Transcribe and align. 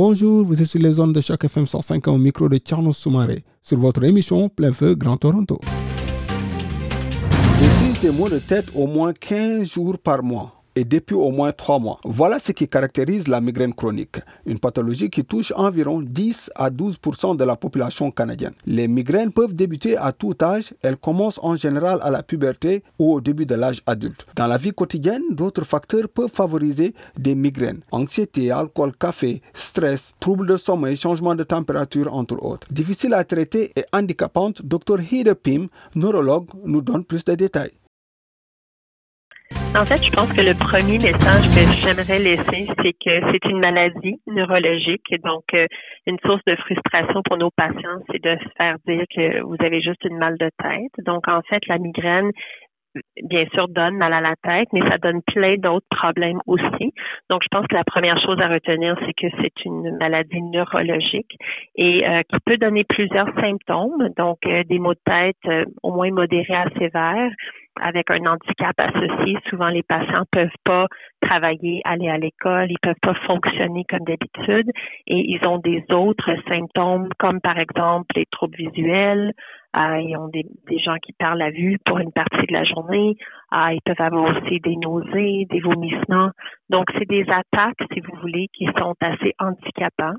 Bonjour, 0.00 0.44
vous 0.44 0.62
êtes 0.62 0.68
sur 0.68 0.80
les 0.80 0.92
zones 0.92 1.12
de 1.12 1.20
chaque 1.20 1.42
FM 1.42 1.66
105 1.66 2.06
au 2.06 2.18
micro 2.18 2.48
de 2.48 2.58
Tcherno 2.58 2.92
Soumaré 2.92 3.42
sur 3.60 3.80
votre 3.80 4.04
émission 4.04 4.48
Plein 4.48 4.72
Feu 4.72 4.94
Grand 4.94 5.16
Toronto. 5.16 5.58
Je 7.60 8.00
des 8.00 8.12
maux 8.12 8.28
de 8.28 8.38
tête 8.38 8.66
au 8.76 8.86
moins 8.86 9.12
15 9.12 9.68
jours 9.68 9.98
par 9.98 10.22
mois 10.22 10.57
depuis 10.84 11.14
au 11.14 11.30
moins 11.30 11.52
3 11.52 11.78
mois. 11.78 12.00
Voilà 12.04 12.38
ce 12.38 12.52
qui 12.52 12.68
caractérise 12.68 13.28
la 13.28 13.40
migraine 13.40 13.74
chronique, 13.74 14.16
une 14.46 14.58
pathologie 14.58 15.10
qui 15.10 15.24
touche 15.24 15.52
environ 15.56 16.00
10 16.00 16.50
à 16.54 16.70
12% 16.70 17.36
de 17.36 17.44
la 17.44 17.56
population 17.56 18.10
canadienne. 18.10 18.54
Les 18.66 18.88
migraines 18.88 19.32
peuvent 19.32 19.54
débuter 19.54 19.96
à 19.96 20.12
tout 20.12 20.34
âge, 20.42 20.74
elles 20.82 20.96
commencent 20.96 21.40
en 21.42 21.56
général 21.56 21.98
à 22.02 22.10
la 22.10 22.22
puberté 22.22 22.82
ou 22.98 23.14
au 23.14 23.20
début 23.20 23.46
de 23.46 23.54
l'âge 23.54 23.82
adulte. 23.86 24.26
Dans 24.36 24.46
la 24.46 24.56
vie 24.56 24.72
quotidienne, 24.72 25.22
d'autres 25.30 25.64
facteurs 25.64 26.08
peuvent 26.08 26.30
favoriser 26.30 26.94
des 27.18 27.34
migraines. 27.34 27.80
Anxiété, 27.92 28.50
alcool, 28.50 28.92
café, 28.98 29.42
stress, 29.54 30.14
troubles 30.20 30.46
de 30.46 30.56
sommeil, 30.56 30.96
changement 30.96 31.34
de 31.34 31.44
température, 31.44 32.12
entre 32.12 32.42
autres. 32.42 32.66
Difficile 32.70 33.14
à 33.14 33.24
traiter 33.24 33.72
et 33.76 33.84
handicapante, 33.92 34.62
Dr 34.62 35.00
Hide 35.10 35.34
Pim, 35.34 35.66
neurologue, 35.94 36.48
nous 36.64 36.82
donne 36.82 37.04
plus 37.04 37.24
de 37.24 37.34
détails. 37.34 37.72
En 39.76 39.84
fait, 39.84 40.02
je 40.02 40.10
pense 40.10 40.32
que 40.32 40.40
le 40.40 40.54
premier 40.54 40.98
message 40.98 41.44
que 41.52 41.60
j'aimerais 41.84 42.18
laisser, 42.18 42.66
c'est 42.82 42.92
que 42.94 43.30
c'est 43.30 43.44
une 43.50 43.60
maladie 43.60 44.20
neurologique. 44.26 45.14
Donc, 45.22 45.44
euh, 45.54 45.66
une 46.06 46.18
source 46.24 46.42
de 46.46 46.56
frustration 46.56 47.22
pour 47.24 47.36
nos 47.36 47.50
patients, 47.50 48.00
c'est 48.10 48.22
de 48.22 48.36
se 48.38 48.48
faire 48.56 48.76
dire 48.86 49.04
que 49.14 49.42
vous 49.42 49.56
avez 49.60 49.80
juste 49.80 50.02
une 50.04 50.16
mal 50.16 50.36
de 50.38 50.48
tête. 50.62 51.04
Donc, 51.04 51.28
en 51.28 51.42
fait, 51.42 51.60
la 51.68 51.78
migraine, 51.78 52.30
bien 53.22 53.44
sûr, 53.52 53.68
donne 53.68 53.96
mal 53.98 54.14
à 54.14 54.20
la 54.22 54.34
tête, 54.42 54.68
mais 54.72 54.80
ça 54.88 54.96
donne 54.98 55.20
plein 55.26 55.56
d'autres 55.56 55.86
problèmes 55.90 56.40
aussi. 56.46 56.92
Donc, 57.28 57.42
je 57.42 57.48
pense 57.50 57.66
que 57.66 57.76
la 57.76 57.84
première 57.84 58.20
chose 58.22 58.40
à 58.40 58.48
retenir, 58.48 58.96
c'est 59.04 59.14
que 59.14 59.28
c'est 59.40 59.64
une 59.66 59.96
maladie 59.98 60.42
neurologique 60.42 61.36
et 61.76 62.08
euh, 62.08 62.22
qui 62.22 62.38
peut 62.44 62.56
donner 62.56 62.84
plusieurs 62.84 63.28
symptômes. 63.38 64.08
Donc, 64.16 64.38
euh, 64.46 64.64
des 64.64 64.78
maux 64.78 64.94
de 64.94 65.00
tête 65.04 65.70
au 65.82 65.92
moins 65.92 66.10
modérés 66.10 66.54
à 66.54 66.68
sévères, 66.78 67.30
avec 67.80 68.10
un 68.10 68.24
handicap 68.26 68.74
associé, 68.78 69.38
souvent 69.48 69.68
les 69.68 69.82
patients 69.82 70.24
peuvent 70.30 70.48
pas 70.64 70.86
travailler, 71.20 71.80
aller 71.84 72.08
à 72.08 72.18
l'école, 72.18 72.70
ils 72.70 72.78
peuvent 72.80 72.94
pas 73.02 73.14
fonctionner 73.26 73.84
comme 73.88 74.04
d'habitude 74.04 74.70
et 75.06 75.32
ils 75.32 75.44
ont 75.46 75.58
des 75.58 75.84
autres 75.90 76.30
symptômes 76.48 77.08
comme 77.18 77.40
par 77.40 77.58
exemple 77.58 78.06
les 78.16 78.26
troubles 78.26 78.56
visuels, 78.56 79.32
euh, 79.76 80.00
ils 80.00 80.16
ont 80.16 80.28
des, 80.28 80.44
gens 80.78 80.96
qui 81.02 81.12
perdent 81.12 81.38
la 81.38 81.50
vue 81.50 81.78
pour 81.84 81.98
une 81.98 82.12
partie 82.12 82.46
de 82.46 82.52
la 82.52 82.64
journée, 82.64 83.16
euh, 83.52 83.72
ils 83.72 83.80
peuvent 83.84 84.00
avoir 84.00 84.36
aussi 84.36 84.60
des 84.60 84.76
nausées, 84.76 85.46
des 85.50 85.60
vomissements. 85.60 86.30
Donc 86.70 86.86
c'est 86.98 87.08
des 87.08 87.24
attaques, 87.28 87.76
si 87.92 88.00
vous 88.00 88.16
voulez, 88.20 88.48
qui 88.54 88.66
sont 88.78 88.94
assez 89.00 89.34
handicapants. 89.38 90.14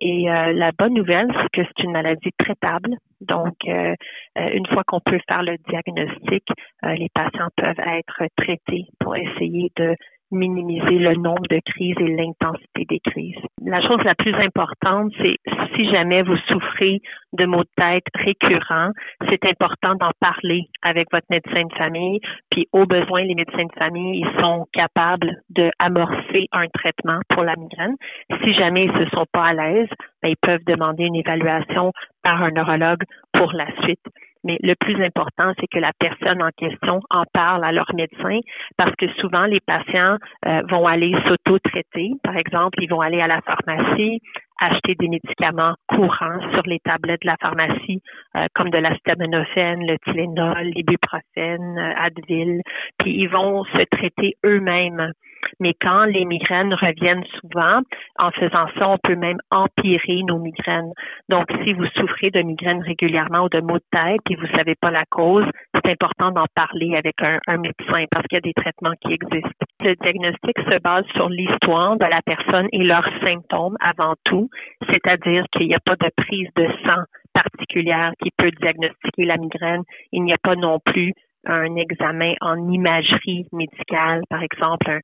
Et 0.00 0.30
euh, 0.30 0.52
la 0.52 0.72
bonne 0.72 0.94
nouvelle, 0.94 1.28
c'est 1.32 1.62
que 1.62 1.68
c'est 1.68 1.84
une 1.84 1.92
maladie 1.92 2.30
traitable. 2.38 2.96
Donc, 3.20 3.54
euh, 3.68 3.94
euh, 4.38 4.48
une 4.52 4.66
fois 4.66 4.82
qu'on 4.86 5.00
peut 5.00 5.20
faire 5.28 5.42
le 5.42 5.56
diagnostic, 5.68 6.44
les 6.82 7.08
patients 7.14 7.48
peuvent 7.56 7.78
être 7.78 8.24
traités 8.36 8.86
pour 9.00 9.16
essayer 9.16 9.70
de 9.76 9.94
minimiser 10.30 10.98
le 10.98 11.14
nombre 11.14 11.46
de 11.48 11.60
crises 11.64 11.96
et 12.00 12.16
l'intensité 12.16 12.84
des 12.88 13.00
crises. 13.00 13.40
La 13.62 13.80
chose 13.80 14.02
la 14.04 14.14
plus 14.14 14.34
importante, 14.34 15.12
c'est 15.18 15.36
si 15.74 15.90
jamais 15.90 16.22
vous 16.22 16.36
souffrez 16.48 17.00
de 17.32 17.46
maux 17.46 17.62
de 17.64 17.68
tête 17.76 18.04
récurrents, 18.14 18.90
c'est 19.28 19.44
important 19.44 19.94
d'en 19.94 20.10
parler 20.20 20.62
avec 20.82 21.08
votre 21.12 21.26
médecin 21.30 21.64
de 21.64 21.74
famille. 21.74 22.20
Puis 22.50 22.68
au 22.72 22.86
besoin, 22.86 23.22
les 23.22 23.34
médecins 23.34 23.64
de 23.64 23.78
famille, 23.78 24.20
ils 24.20 24.40
sont 24.40 24.66
capables 24.72 25.36
de 25.50 25.70
amorcer 25.78 26.46
un 26.52 26.66
traitement 26.68 27.20
pour 27.28 27.42
la 27.42 27.56
migraine. 27.56 27.96
Si 28.42 28.54
jamais 28.54 28.86
ils 28.86 29.04
se 29.04 29.10
sont 29.10 29.26
pas 29.32 29.46
à 29.46 29.52
l'aise, 29.54 29.88
ben, 30.22 30.28
ils 30.28 30.36
peuvent 30.40 30.64
demander 30.66 31.04
une 31.04 31.16
évaluation 31.16 31.92
par 32.22 32.42
un 32.42 32.50
neurologue 32.50 33.04
pour 33.32 33.52
la 33.52 33.66
suite. 33.82 34.00
Mais 34.44 34.58
le 34.62 34.74
plus 34.74 35.02
important, 35.02 35.52
c'est 35.58 35.66
que 35.66 35.78
la 35.78 35.92
personne 35.98 36.42
en 36.42 36.50
question 36.56 37.00
en 37.10 37.24
parle 37.32 37.64
à 37.64 37.72
leur 37.72 37.92
médecin 37.94 38.40
parce 38.76 38.94
que 38.96 39.08
souvent 39.20 39.46
les 39.46 39.60
patients 39.60 40.18
euh, 40.46 40.62
vont 40.68 40.86
aller 40.86 41.14
s'auto-traiter. 41.26 42.12
Par 42.22 42.36
exemple, 42.36 42.82
ils 42.82 42.88
vont 42.88 43.00
aller 43.00 43.20
à 43.20 43.26
la 43.26 43.40
pharmacie, 43.40 44.20
acheter 44.60 44.94
des 44.96 45.08
médicaments 45.08 45.74
courants 45.88 46.40
sur 46.52 46.62
les 46.66 46.78
tablettes 46.80 47.22
de 47.22 47.28
la 47.28 47.36
pharmacie, 47.40 48.02
euh, 48.36 48.46
comme 48.54 48.70
de 48.70 48.78
l'acétaminophène, 48.78 49.86
le 49.86 49.96
Tylenol, 50.04 50.72
l'ibuprofène, 50.74 51.78
euh, 51.78 51.94
Advil, 51.96 52.60
puis 52.98 53.14
ils 53.16 53.28
vont 53.28 53.64
se 53.64 53.82
traiter 53.90 54.36
eux-mêmes. 54.44 55.12
Mais 55.60 55.74
quand 55.80 56.04
les 56.04 56.24
migraines 56.24 56.74
reviennent 56.74 57.24
souvent, 57.40 57.80
en 58.18 58.30
faisant 58.32 58.66
ça, 58.78 58.88
on 58.88 58.98
peut 58.98 59.16
même 59.16 59.38
empirer 59.50 60.22
nos 60.26 60.38
migraines. 60.38 60.92
Donc, 61.28 61.46
si 61.64 61.72
vous 61.72 61.86
souffrez 61.96 62.30
de 62.30 62.42
migraines 62.42 62.82
régulièrement 62.82 63.44
ou 63.44 63.48
de 63.48 63.60
maux 63.60 63.78
de 63.78 63.84
tête 63.90 64.20
et 64.30 64.36
vous 64.36 64.46
ne 64.46 64.56
savez 64.56 64.74
pas 64.80 64.90
la 64.90 65.04
cause, 65.10 65.46
c'est 65.74 65.90
important 65.90 66.30
d'en 66.30 66.46
parler 66.54 66.96
avec 66.96 67.22
un, 67.22 67.38
un 67.46 67.58
médecin 67.58 68.04
parce 68.10 68.26
qu'il 68.26 68.36
y 68.36 68.38
a 68.38 68.40
des 68.40 68.54
traitements 68.54 68.94
qui 69.00 69.12
existent. 69.12 69.50
Le 69.82 69.94
diagnostic 69.96 70.58
se 70.58 70.78
base 70.80 71.04
sur 71.14 71.28
l'histoire 71.28 71.96
de 71.96 72.06
la 72.06 72.20
personne 72.24 72.68
et 72.72 72.84
leurs 72.84 73.08
symptômes 73.22 73.76
avant 73.80 74.14
tout 74.24 74.48
c'est-à-dire 74.90 75.44
qu'il 75.52 75.68
n'y 75.68 75.74
a 75.74 75.80
pas 75.80 75.96
de 75.96 76.10
prise 76.16 76.48
de 76.56 76.66
sang 76.84 77.02
particulière 77.32 78.12
qui 78.22 78.30
peut 78.36 78.50
diagnostiquer 78.60 79.24
la 79.24 79.36
migraine. 79.36 79.82
Il 80.12 80.22
n'y 80.22 80.32
a 80.32 80.38
pas 80.42 80.56
non 80.56 80.78
plus 80.84 81.12
un 81.46 81.76
examen 81.76 82.34
en 82.40 82.70
imagerie 82.70 83.46
médicale, 83.52 84.22
par 84.30 84.42
exemple 84.42 84.90
un, 84.90 85.00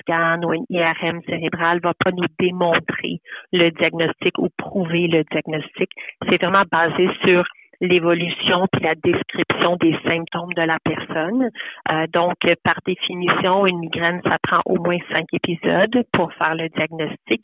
scan 0.00 0.40
ou 0.42 0.52
un 0.52 0.64
IRM 0.68 1.20
cérébral 1.26 1.80
va 1.82 1.92
pas 1.94 2.10
nous 2.12 2.26
démontrer 2.38 3.20
le 3.52 3.70
diagnostic 3.70 4.38
ou 4.38 4.48
prouver 4.56 5.06
le 5.06 5.24
diagnostic. 5.30 5.90
C'est 6.28 6.40
vraiment 6.40 6.64
basé 6.70 7.08
sur 7.24 7.44
l'évolution 7.80 8.66
puis 8.72 8.82
la 8.82 8.94
description 8.94 9.76
des 9.76 9.96
symptômes 10.04 10.52
de 10.54 10.62
la 10.62 10.78
personne. 10.84 11.48
Euh, 11.90 12.06
donc, 12.12 12.34
par 12.62 12.78
définition, 12.86 13.66
une 13.66 13.78
migraine, 13.78 14.20
ça 14.24 14.36
prend 14.42 14.60
au 14.66 14.76
moins 14.76 14.98
cinq 15.10 15.26
épisodes 15.32 16.04
pour 16.12 16.32
faire 16.34 16.54
le 16.54 16.68
diagnostic. 16.68 17.42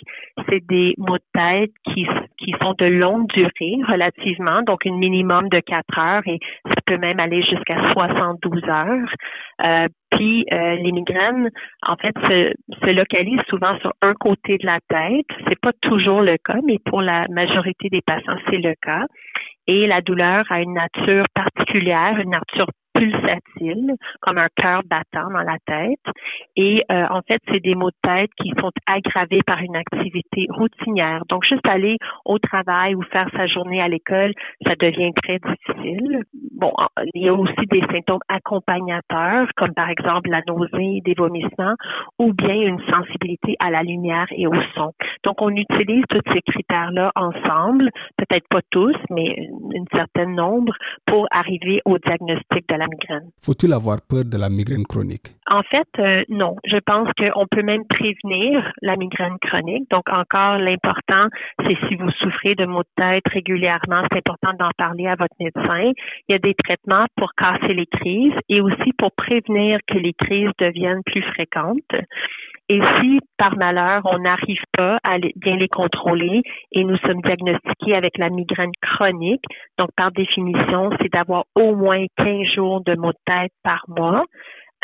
C'est 0.49 0.65
des 0.67 0.95
maux 0.99 1.17
de 1.19 1.23
tête 1.33 1.71
qui, 1.85 2.07
qui 2.39 2.55
sont 2.61 2.75
de 2.79 2.87
longue 2.87 3.29
durée 3.29 3.77
relativement, 3.89 4.63
donc 4.63 4.87
un 4.87 4.97
minimum 4.97 5.49
de 5.49 5.61
quatre 5.61 5.99
heures 5.99 6.27
et 6.27 6.39
ça 6.69 6.75
peut 6.85 6.99
même 6.99 7.21
aller 7.21 7.43
jusqu'à 7.43 7.93
72 7.93 8.63
heures. 8.65 9.15
Euh, 9.65 9.89
puis 10.17 10.45
euh, 10.53 10.77
les 10.77 10.93
migraines, 10.93 11.51
en 11.83 11.97
fait, 11.97 12.15
se, 12.27 12.53
se, 12.83 12.91
localisent 12.91 13.47
souvent 13.49 13.79
sur 13.81 13.93
un 14.03 14.15
côté 14.15 14.59
de 14.59 14.67
la 14.67 14.79
tête. 14.89 15.27
C'est 15.49 15.61
pas 15.61 15.73
toujours 15.83 16.23
le 16.23 16.37
cas, 16.45 16.59
mais 16.65 16.79
pour 16.85 17.03
la 17.03 17.27
majorité 17.29 17.89
des 17.89 18.03
patients, 18.03 18.39
c'est 18.51 18.59
le 18.59 18.75
cas 18.83 19.07
et 19.67 19.87
la 19.87 20.01
douleur 20.01 20.45
a 20.51 20.61
une 20.61 20.75
nature 20.75 21.25
particulière, 21.35 22.19
une 22.19 22.31
nature 22.31 22.69
pulsatile, 22.97 23.95
comme 24.21 24.39
un 24.39 24.49
cœur 24.57 24.83
battant 24.85 25.31
dans 25.31 25.43
la 25.43 25.59
tête. 25.67 26.15
Et 26.57 26.83
euh, 26.91 27.07
en 27.11 27.21
fait, 27.23 27.41
c'est 27.49 27.61
des 27.61 27.75
maux 27.75 27.91
de 27.91 27.97
tête 28.03 28.31
qui 28.41 28.53
sont 28.59 28.71
aggravés 28.87 29.43
par 29.47 29.61
une 29.61 29.77
activité 29.77 30.47
routinière. 30.51 31.23
Donc, 31.29 31.45
juste 31.45 31.67
aller 31.67 31.97
au 32.25 32.39
travail 32.39 32.95
ou 32.95 33.03
faire 33.03 33.29
sa 33.37 33.47
journée 33.47 33.81
à 33.81 33.89
l'école, 33.89 34.33
ça 34.65 34.75
devient 34.77 35.13
très 35.23 35.39
difficile. 35.39 36.23
Bon, 36.59 36.73
il 37.15 37.25
y 37.25 37.29
a 37.29 37.35
aussi 37.35 37.67
des 37.71 37.83
symptômes 37.93 38.21
accompagnateurs, 38.29 39.49
comme 39.57 39.75
par 39.75 39.91
exemple 39.91 40.31
la 40.31 40.41
nausée, 40.47 41.01
des 41.05 41.15
vomissements, 41.17 41.75
ou 42.19 42.33
bien 42.33 42.55
une 42.55 42.81
sensibilité 42.91 43.57
à 43.61 43.71
la 43.71 43.83
lumière 43.83 44.27
et 44.31 44.47
au 44.47 44.55
son. 44.75 44.93
Donc, 45.25 45.43
on 45.43 45.51
utilise 45.51 46.05
tous 46.09 46.23
ces 46.33 46.41
critères-là 46.43 47.13
ensemble, 47.15 47.91
peut-être 48.17 48.47
pas 48.49 48.61
tous, 48.71 48.97
mais 49.11 49.49
un 49.75 49.85
certain 49.97 50.27
nombre, 50.27 50.73
pour 51.07 51.27
arriver 51.31 51.81
au 51.85 51.99
diagnostic 51.99 52.69
de 52.69 52.75
la 52.75 52.86
migraine. 52.89 53.31
Faut-il 53.41 53.73
avoir 53.73 53.99
peur 54.09 54.25
de 54.25 54.37
la 54.37 54.49
migraine 54.49 54.85
chronique? 54.85 55.29
En 55.49 55.63
fait, 55.63 55.89
euh, 55.99 56.25
non. 56.29 56.57
Je 56.65 56.79
pense 56.79 57.09
qu'on 57.19 57.47
peut 57.51 57.63
même 57.63 57.85
prévenir 57.89 58.73
la 58.83 58.97
migraine 58.97 59.37
chronique. 59.41 59.89
Donc, 59.91 60.09
encore, 60.11 60.59
l'important, 60.59 61.29
c'est 61.63 61.77
si 61.89 61.95
vous 61.97 62.11
souffrez 62.11 62.55
de 62.55 62.67
maux 62.67 62.83
de 62.83 62.89
tête 62.97 63.25
régulièrement, 63.33 64.03
c'est 64.11 64.19
important 64.19 64.53
d'en 64.59 64.71
parler 64.77 65.07
à 65.07 65.15
votre 65.15 65.37
médecin. 65.39 65.93
Il 66.29 66.33
y 66.33 66.35
a 66.35 66.39
des 66.39 66.55
traitements 66.55 67.07
pour 67.17 67.33
casser 67.35 67.75
les 67.75 67.87
crises 67.87 68.35
et 68.49 68.61
aussi 68.61 68.93
pour 68.99 69.13
prévenir 69.13 69.79
que 69.87 69.99
les 69.99 70.13
crises 70.15 70.51
deviennent 70.59 71.03
plus 71.05 71.23
fréquentes. 71.23 71.95
Et 72.69 72.81
si 73.01 73.21
par 73.39 73.57
malheur 73.57 74.03
on 74.05 74.19
n'arrive 74.19 74.63
pas 74.77 74.99
à 75.05 75.19
bien 75.19 75.57
les 75.57 75.69
contrôler 75.69 76.43
et 76.73 76.85
nous 76.85 76.97
sommes 76.99 77.23
diagnostiqués 77.23 77.95
avec 77.95 78.19
la 78.19 78.29
migraine 78.29 78.73
chronique, 78.83 79.45
donc 79.79 79.91
par 79.97 80.11
définition, 80.11 80.91
c'est 81.01 81.13
d'avoir 81.13 81.45
au 81.55 81.77
moins 81.77 82.05
15 82.17 82.47
jours 82.55 82.83
de 82.83 82.97
maux 82.97 83.13
de 83.13 83.19
tête 83.25 83.53
par 83.63 83.85
mois. 83.89 84.25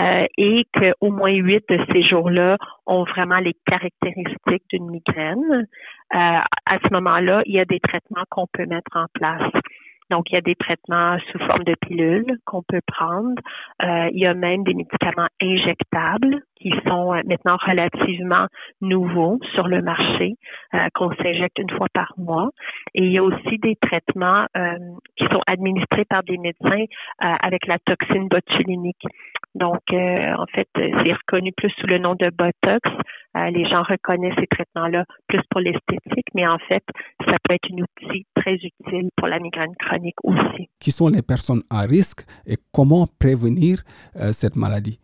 Euh, 0.00 0.26
et 0.38 0.64
qu'au 0.73 1.11
moins 1.11 1.32
huit 1.32 1.62
de 1.69 1.79
ces 1.93 2.02
jours-là 2.02 2.56
ont 2.87 3.05
vraiment 3.05 3.37
les 3.37 3.55
caractéristiques 3.67 4.64
d'une 4.70 4.90
migraine. 4.90 5.67
Euh, 6.14 6.17
à 6.17 6.79
ce 6.82 6.93
moment-là, 6.93 7.43
il 7.44 7.55
y 7.55 7.61
a 7.61 7.67
des 7.67 7.79
traitements 7.79 8.25
qu'on 8.31 8.46
peut 8.52 8.64
mettre 8.64 8.96
en 8.96 9.05
place. 9.12 9.52
Donc, 10.12 10.31
il 10.31 10.35
y 10.35 10.37
a 10.37 10.43
des 10.43 10.55
traitements 10.56 11.17
sous 11.31 11.38
forme 11.38 11.64
de 11.64 11.75
pilules 11.81 12.37
qu'on 12.44 12.62
peut 12.62 12.82
prendre. 12.87 13.41
Euh, 13.82 14.11
il 14.12 14.20
y 14.20 14.26
a 14.26 14.35
même 14.35 14.62
des 14.62 14.75
médicaments 14.75 15.29
injectables 15.41 16.43
qui 16.56 16.70
sont 16.87 17.14
euh, 17.14 17.23
maintenant 17.25 17.56
relativement 17.56 18.47
nouveaux 18.82 19.41
sur 19.55 19.69
le 19.69 19.81
marché, 19.81 20.35
euh, 20.75 20.87
qu'on 20.94 21.11
s'injecte 21.14 21.59
une 21.59 21.70
fois 21.70 21.87
par 21.94 22.12
mois. 22.19 22.50
Et 22.94 23.06
il 23.06 23.12
y 23.12 23.17
a 23.17 23.23
aussi 23.23 23.56
des 23.56 23.75
traitements 23.76 24.44
qui 25.17 25.25
sont 25.32 25.41
administrés 25.47 26.05
par 26.05 26.23
des 26.25 26.37
médecins 26.37 26.85
avec 27.19 27.67
la 27.67 27.79
toxine 27.79 28.29
botuliniste. 28.29 29.06
Donc, 29.55 29.81
en 29.93 30.47
fait, 30.53 30.69
c'est 30.75 31.12
reconnu 31.12 31.53
plus 31.56 31.70
sous 31.79 31.87
le 31.87 31.99
nom 31.99 32.15
de 32.15 32.31
Botox. 32.31 32.91
Les 33.34 33.69
gens 33.69 33.82
reconnaissent 33.82 34.38
ces 34.38 34.46
traitements-là 34.46 35.05
plus 35.29 35.40
pour 35.50 35.61
l'esthétique, 35.61 36.26
mais 36.34 36.46
en 36.46 36.58
fait, 36.58 36.82
ça 37.26 37.37
peut 37.43 37.55
être 37.55 37.69
un 37.73 37.82
outil 37.82 38.26
très 38.34 38.55
utile 38.55 39.08
pour 39.17 39.29
la 39.29 39.38
migraine 39.38 39.75
chronique 39.79 40.17
aussi. 40.25 40.69
Qui 40.81 40.90
sont 40.90 41.08
les 41.08 41.23
personnes 41.23 41.62
à 41.70 41.82
risque 41.82 42.23
et 42.46 42.56
comment 42.73 43.06
prévenir 43.19 43.79
euh, 44.17 44.32
cette 44.32 44.56
maladie? 44.56 44.99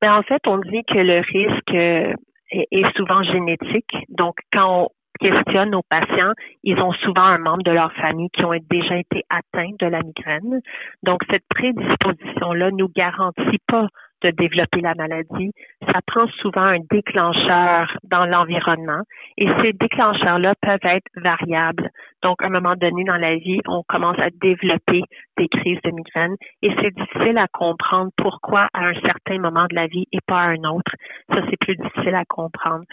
Ben, 0.00 0.14
en 0.14 0.22
fait, 0.22 0.40
on 0.46 0.58
dit 0.58 0.82
que 0.86 0.98
le 0.98 1.20
risque 1.20 1.74
euh, 1.74 2.14
est, 2.50 2.96
souvent 2.96 3.22
génétique. 3.22 3.94
Donc, 4.08 4.36
quand 4.52 4.82
on 4.82 4.88
questionne 5.20 5.70
nos 5.70 5.82
patients, 5.88 6.32
ils 6.62 6.78
ont 6.78 6.92
souvent 6.92 7.22
un 7.22 7.38
membre 7.38 7.62
de 7.62 7.70
leur 7.70 7.92
famille 7.94 8.28
qui 8.30 8.44
ont 8.44 8.52
déjà 8.70 8.96
été 8.96 9.22
atteints 9.30 9.72
de 9.78 9.86
la 9.86 10.02
migraine. 10.02 10.60
Donc, 11.02 11.22
cette 11.30 11.44
prédisposition-là 11.48 12.70
nous 12.72 12.88
garantit 12.88 13.60
pas 13.66 13.88
de 14.24 14.30
développer 14.30 14.80
la 14.80 14.94
maladie, 14.94 15.52
ça 15.86 16.00
prend 16.06 16.26
souvent 16.40 16.62
un 16.62 16.78
déclencheur 16.90 17.96
dans 18.04 18.24
l'environnement 18.24 19.02
et 19.36 19.46
ces 19.62 19.72
déclencheurs-là 19.72 20.54
peuvent 20.60 20.78
être 20.82 21.06
variables. 21.16 21.90
Donc, 22.24 22.42
à 22.42 22.46
un 22.46 22.50
moment 22.50 22.74
donné 22.74 23.04
dans 23.04 23.18
la 23.18 23.36
vie, 23.36 23.60
on 23.68 23.82
commence 23.86 24.18
à 24.18 24.30
développer 24.30 25.02
des 25.36 25.46
crises 25.48 25.78
de 25.84 25.90
migraine 25.90 26.36
et 26.62 26.70
c'est 26.80 26.94
difficile 26.94 27.36
à 27.36 27.46
comprendre 27.52 28.10
pourquoi 28.16 28.66
à 28.72 28.86
un 28.86 28.94
certain 28.94 29.38
moment 29.38 29.66
de 29.68 29.74
la 29.74 29.88
vie 29.88 30.06
et 30.10 30.20
pas 30.26 30.40
à 30.40 30.48
un 30.48 30.64
autre. 30.64 30.90
Ça, 31.28 31.42
c'est 31.50 31.58
plus 31.58 31.76
difficile 31.76 32.14
à 32.14 32.24
comprendre. 32.24 32.84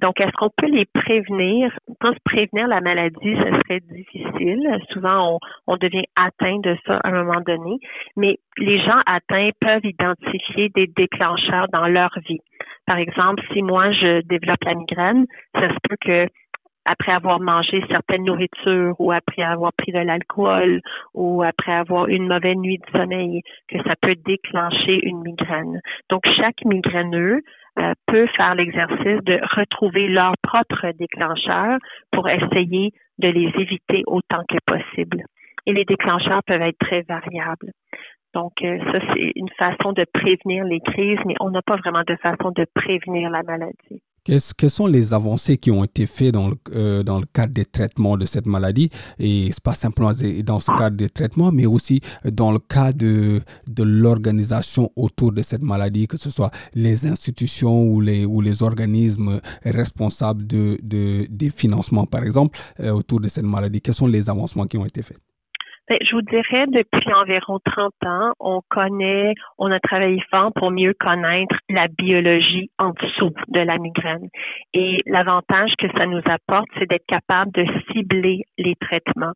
Donc, 0.00 0.20
est-ce 0.20 0.32
qu'on 0.32 0.50
peut 0.56 0.66
les 0.66 0.86
prévenir? 0.86 1.70
Je 1.86 1.94
pense 2.00 2.16
prévenir 2.24 2.66
la 2.66 2.80
maladie, 2.80 3.36
ce 3.36 3.60
serait 3.60 3.80
difficile. 3.88 4.68
Souvent, 4.90 5.34
on, 5.34 5.38
on 5.68 5.76
devient 5.76 6.06
atteint 6.16 6.58
de 6.58 6.76
ça 6.84 6.96
à 7.04 7.08
un 7.08 7.22
moment 7.22 7.40
donné, 7.46 7.78
mais 8.16 8.38
les 8.58 8.80
gens 8.80 9.00
atteints 9.06 9.50
peuvent 9.60 9.84
identifier 9.84 10.70
des 10.74 10.88
déclencheurs 10.88 11.68
dans 11.72 11.86
leur 11.86 12.10
vie. 12.26 12.40
Par 12.86 12.98
exemple, 12.98 13.42
si 13.52 13.62
moi 13.62 13.92
je 13.92 14.22
développe 14.22 14.64
la 14.64 14.74
migraine, 14.74 15.26
ça 15.54 15.68
se 15.68 15.76
peut 15.88 15.96
que 16.00 16.26
après 16.84 17.12
avoir 17.12 17.40
mangé 17.40 17.82
certaines 17.88 18.24
nourritures 18.24 18.94
ou 18.98 19.12
après 19.12 19.42
avoir 19.42 19.72
pris 19.72 19.92
de 19.92 19.98
l'alcool 19.98 20.80
ou 21.14 21.42
après 21.42 21.72
avoir 21.72 22.08
une 22.08 22.26
mauvaise 22.26 22.56
nuit 22.56 22.78
de 22.78 22.98
sommeil, 22.98 23.42
que 23.68 23.82
ça 23.84 23.94
peut 24.00 24.16
déclencher 24.24 25.00
une 25.02 25.22
migraine. 25.22 25.80
Donc, 26.10 26.22
chaque 26.36 26.64
migraineux 26.64 27.40
euh, 27.78 27.92
peut 28.06 28.26
faire 28.36 28.54
l'exercice 28.54 29.22
de 29.24 29.40
retrouver 29.56 30.08
leur 30.08 30.34
propre 30.42 30.92
déclencheur 30.98 31.78
pour 32.10 32.28
essayer 32.28 32.92
de 33.18 33.28
les 33.28 33.50
éviter 33.58 34.02
autant 34.06 34.42
que 34.48 34.58
possible. 34.66 35.22
Et 35.66 35.72
les 35.72 35.84
déclencheurs 35.84 36.42
peuvent 36.44 36.62
être 36.62 36.78
très 36.78 37.02
variables. 37.02 37.70
Donc, 38.34 38.52
euh, 38.62 38.78
ça, 38.90 38.98
c'est 39.14 39.32
une 39.36 39.50
façon 39.50 39.92
de 39.92 40.04
prévenir 40.12 40.64
les 40.64 40.80
crises, 40.80 41.18
mais 41.26 41.34
on 41.40 41.50
n'a 41.50 41.62
pas 41.62 41.76
vraiment 41.76 42.02
de 42.06 42.16
façon 42.16 42.50
de 42.50 42.66
prévenir 42.74 43.30
la 43.30 43.42
maladie. 43.42 44.02
Quelles 44.24 44.70
sont 44.70 44.86
les 44.86 45.12
avancées 45.12 45.58
qui 45.58 45.72
ont 45.72 45.82
été 45.82 46.06
faites 46.06 46.32
dans 46.32 46.48
le, 46.48 46.54
euh, 46.74 47.02
dans 47.02 47.18
le 47.18 47.26
cadre 47.26 47.52
des 47.52 47.64
traitements 47.64 48.16
de 48.16 48.24
cette 48.24 48.46
maladie? 48.46 48.88
Et 49.18 49.48
c'est 49.50 49.62
pas 49.62 49.74
simplement 49.74 50.12
dans 50.44 50.60
ce 50.60 50.70
cadre 50.78 50.96
des 50.96 51.08
traitements, 51.08 51.50
mais 51.50 51.66
aussi 51.66 52.00
dans 52.24 52.52
le 52.52 52.60
cadre 52.60 52.98
de, 52.98 53.42
de 53.66 53.82
l'organisation 53.82 54.92
autour 54.94 55.32
de 55.32 55.42
cette 55.42 55.62
maladie, 55.62 56.06
que 56.06 56.16
ce 56.16 56.30
soit 56.30 56.52
les 56.74 57.04
institutions 57.06 57.82
ou 57.82 58.00
les, 58.00 58.24
ou 58.24 58.40
les 58.40 58.62
organismes 58.62 59.40
responsables 59.64 60.46
de, 60.46 60.78
de 60.82 61.26
des 61.28 61.50
financements, 61.50 62.06
par 62.06 62.22
exemple, 62.22 62.56
euh, 62.78 62.90
autour 62.90 63.18
de 63.20 63.28
cette 63.28 63.44
maladie. 63.44 63.80
Quels 63.80 63.94
sont 63.94 64.06
les 64.06 64.30
avancements 64.30 64.66
qui 64.66 64.78
ont 64.78 64.86
été 64.86 65.02
faits? 65.02 65.18
Je 65.90 66.14
vous 66.14 66.22
dirais, 66.22 66.66
depuis 66.68 67.12
environ 67.12 67.58
30 67.64 67.92
ans, 68.06 68.32
on 68.40 68.60
connaît, 68.68 69.34
on 69.58 69.70
a 69.70 69.80
travaillé 69.80 70.22
fort 70.30 70.52
pour 70.54 70.70
mieux 70.70 70.94
connaître 70.98 71.56
la 71.68 71.88
biologie 71.88 72.70
en 72.78 72.90
dessous 72.90 73.32
de 73.48 73.60
la 73.60 73.78
migraine. 73.78 74.28
Et 74.74 75.00
l'avantage 75.06 75.72
que 75.78 75.88
ça 75.96 76.06
nous 76.06 76.22
apporte, 76.24 76.68
c'est 76.78 76.88
d'être 76.88 77.06
capable 77.06 77.52
de 77.52 77.66
cibler 77.92 78.42
les 78.58 78.74
traitements. 78.76 79.32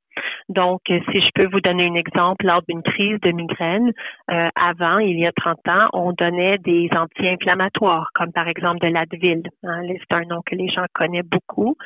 Donc, 0.48 0.80
si 0.86 1.20
je 1.20 1.30
peux 1.34 1.46
vous 1.46 1.60
donner 1.60 1.88
un 1.88 1.94
exemple, 1.94 2.46
lors 2.46 2.62
d'une 2.68 2.82
crise 2.82 3.18
de 3.20 3.32
migraine, 3.32 3.92
euh, 4.30 4.48
avant, 4.54 4.98
il 4.98 5.18
y 5.18 5.26
a 5.26 5.32
30 5.32 5.56
ans, 5.68 5.88
on 5.92 6.12
donnait 6.12 6.58
des 6.58 6.88
anti-inflammatoires, 6.92 8.08
comme 8.14 8.32
par 8.32 8.48
exemple 8.48 8.78
de 8.86 8.92
l'Advil. 8.92 9.42
Hein, 9.64 9.82
c'est 9.88 10.14
un 10.14 10.22
nom 10.22 10.40
que 10.46 10.54
les 10.54 10.68
gens 10.68 10.84
connaissent 10.94 11.26
beaucoup. 11.26 11.76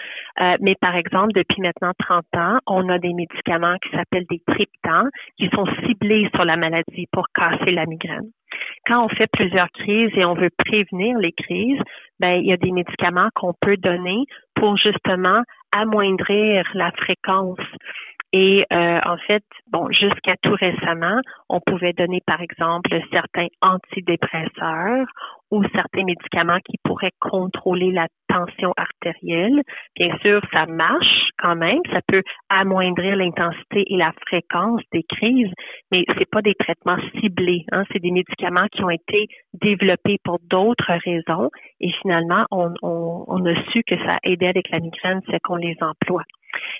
Euh, 0.40 0.56
mais 0.60 0.74
par 0.80 0.94
exemple, 0.94 1.32
depuis 1.34 1.62
maintenant 1.62 1.92
30 1.98 2.24
ans, 2.36 2.58
on 2.66 2.88
a 2.88 2.98
des 2.98 3.14
médicaments 3.14 3.76
qui 3.82 3.96
s'appellent 3.96 4.26
des 4.28 4.42
qui 5.38 5.48
sont 5.54 5.66
ciblés 5.86 6.28
sur 6.34 6.44
la 6.44 6.56
maladie 6.56 7.06
pour 7.12 7.26
casser 7.34 7.70
la 7.70 7.86
migraine. 7.86 8.30
Quand 8.86 9.04
on 9.04 9.08
fait 9.08 9.28
plusieurs 9.32 9.70
crises 9.70 10.10
et 10.14 10.24
on 10.24 10.34
veut 10.34 10.50
prévenir 10.58 11.18
les 11.18 11.32
crises, 11.32 11.80
ben 12.18 12.40
il 12.40 12.46
y 12.46 12.52
a 12.52 12.56
des 12.56 12.72
médicaments 12.72 13.28
qu'on 13.34 13.54
peut 13.60 13.76
donner 13.76 14.24
pour 14.54 14.76
justement 14.76 15.42
amoindrir 15.72 16.64
la 16.74 16.90
fréquence 16.92 17.58
et 18.32 18.64
euh, 18.72 19.00
en 19.04 19.16
fait, 19.26 19.42
bon, 19.72 19.90
jusqu'à 19.90 20.36
tout 20.42 20.54
récemment, 20.54 21.20
on 21.48 21.60
pouvait 21.60 21.92
donner 21.92 22.20
par 22.24 22.40
exemple 22.40 22.90
certains 23.10 23.48
antidépresseurs 23.60 25.06
ou 25.50 25.64
certains 25.74 26.04
médicaments 26.04 26.60
qui 26.64 26.76
pourraient 26.84 27.10
contrôler 27.18 27.90
la 27.90 28.06
tension 28.28 28.72
artérielle. 28.76 29.62
Bien 29.96 30.16
sûr, 30.18 30.40
ça 30.52 30.66
marche 30.66 31.30
quand 31.38 31.56
même, 31.56 31.80
ça 31.92 32.00
peut 32.06 32.22
amoindrir 32.48 33.16
l'intensité 33.16 33.82
et 33.92 33.96
la 33.96 34.12
fréquence 34.28 34.82
des 34.92 35.02
crises, 35.02 35.50
mais 35.90 36.04
c'est 36.16 36.30
pas 36.30 36.42
des 36.42 36.54
traitements 36.54 36.98
ciblés. 37.18 37.64
Hein. 37.72 37.82
C'est 37.92 37.98
des 37.98 38.12
médicaments 38.12 38.68
qui 38.70 38.84
ont 38.84 38.90
été 38.90 39.26
développés 39.54 40.18
pour 40.22 40.38
d'autres 40.48 40.92
raisons 41.04 41.50
et 41.80 41.90
finalement, 42.00 42.44
on, 42.52 42.72
on, 42.82 43.24
on 43.26 43.44
a 43.44 43.54
su 43.72 43.82
que 43.82 43.96
ça 44.04 44.18
aidait 44.22 44.46
avec 44.46 44.70
la 44.70 44.78
migraine, 44.78 45.20
c'est 45.28 45.40
qu'on 45.40 45.56
les 45.56 45.76
emploie. 45.80 46.22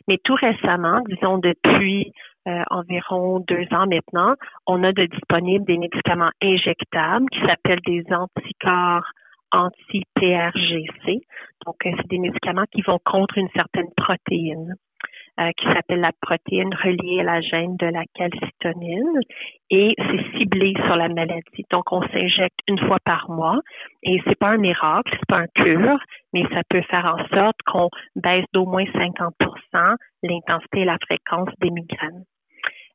Mais 0.09 0.19
tout 0.25 0.35
récemment, 0.35 1.01
disons 1.09 1.39
depuis 1.39 2.13
euh, 2.49 2.63
environ 2.71 3.41
deux 3.41 3.67
ans 3.73 3.87
maintenant, 3.87 4.35
on 4.67 4.83
a 4.83 4.93
de 4.93 5.05
disponibles 5.07 5.65
des 5.67 5.79
médicaments 5.79 6.31
injectables 6.43 7.27
qui 7.31 7.41
s'appellent 7.41 7.85
des 7.87 8.05
anticorps 8.11 9.07
anti-PRGC. 9.53 11.21
Donc, 11.67 11.77
euh, 11.85 11.91
c'est 11.97 12.09
des 12.09 12.19
médicaments 12.19 12.67
qui 12.73 12.83
vont 12.83 12.99
contre 13.05 13.39
une 13.39 13.51
certaine 13.55 13.91
protéine. 13.97 14.75
Euh, 15.41 15.53
qui 15.57 15.65
s'appelle 15.73 16.01
la 16.01 16.13
protéine 16.21 16.75
reliée 16.75 17.21
à 17.21 17.23
la 17.23 17.41
gène 17.41 17.75
de 17.77 17.87
la 17.87 18.05
calcitonine 18.15 19.21
et 19.71 19.95
c'est 19.97 20.39
ciblé 20.39 20.75
sur 20.85 20.97
la 20.97 21.09
maladie. 21.09 21.65
Donc, 21.71 21.91
on 21.93 22.03
s'injecte 22.09 22.59
une 22.69 22.79
fois 22.81 22.99
par 23.07 23.31
mois 23.31 23.59
et 24.03 24.21
c'est 24.27 24.39
pas 24.39 24.49
un 24.49 24.59
miracle, 24.59 25.11
c'est 25.13 25.27
pas 25.29 25.39
un 25.39 25.47
cure, 25.55 25.99
mais 26.35 26.43
ça 26.53 26.61
peut 26.69 26.83
faire 26.91 27.07
en 27.07 27.27
sorte 27.35 27.57
qu'on 27.65 27.89
baisse 28.17 28.45
d'au 28.53 28.67
moins 28.67 28.85
50% 28.85 29.97
l'intensité 30.25 30.81
et 30.81 30.85
la 30.85 30.99
fréquence 31.01 31.49
des 31.63 31.71
migraines. 31.71 32.25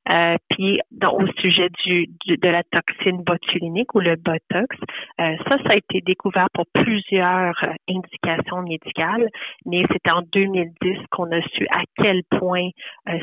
Euh, 0.10 0.36
puis 0.50 0.80
au 1.04 1.28
sujet 1.40 1.70
du, 1.84 2.08
de 2.28 2.48
la 2.48 2.64
toxine 2.64 3.24
botulinique 3.24 3.94
ou 3.96 4.00
le 4.00 4.16
Botox, 4.16 4.78
euh, 5.20 5.36
ça, 5.48 5.58
ça 5.64 5.70
a 5.72 5.76
été 5.76 6.02
découvert 6.02 6.48
pour 6.54 6.66
plusieurs 6.74 7.56
euh, 7.64 7.74
indications 7.90 8.62
médicales, 8.62 9.30
mais 9.66 9.84
c'est 9.92 10.12
en 10.12 10.22
2010 10.22 10.98
qu'on 11.12 11.32
a 11.32 11.42
su 11.54 11.68
à 11.72 11.84
quel 11.98 12.22
point 12.38 12.70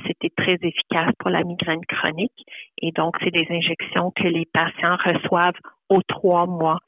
c'était 0.06 0.30
très 0.36 0.54
efficace 0.62 1.12
pour 1.18 1.30
la 1.30 1.42
migraine 1.44 1.84
chronique. 1.86 2.44
Et 2.80 2.90
donc, 2.92 3.16
c'est 3.22 3.30
des 3.30 3.46
injections 3.50 4.10
que 4.14 4.26
les 4.26 4.46
patients 4.52 4.96
reçoivent 5.04 5.58
aux 5.88 6.02
trois 6.02 6.46
mois. 6.46 6.78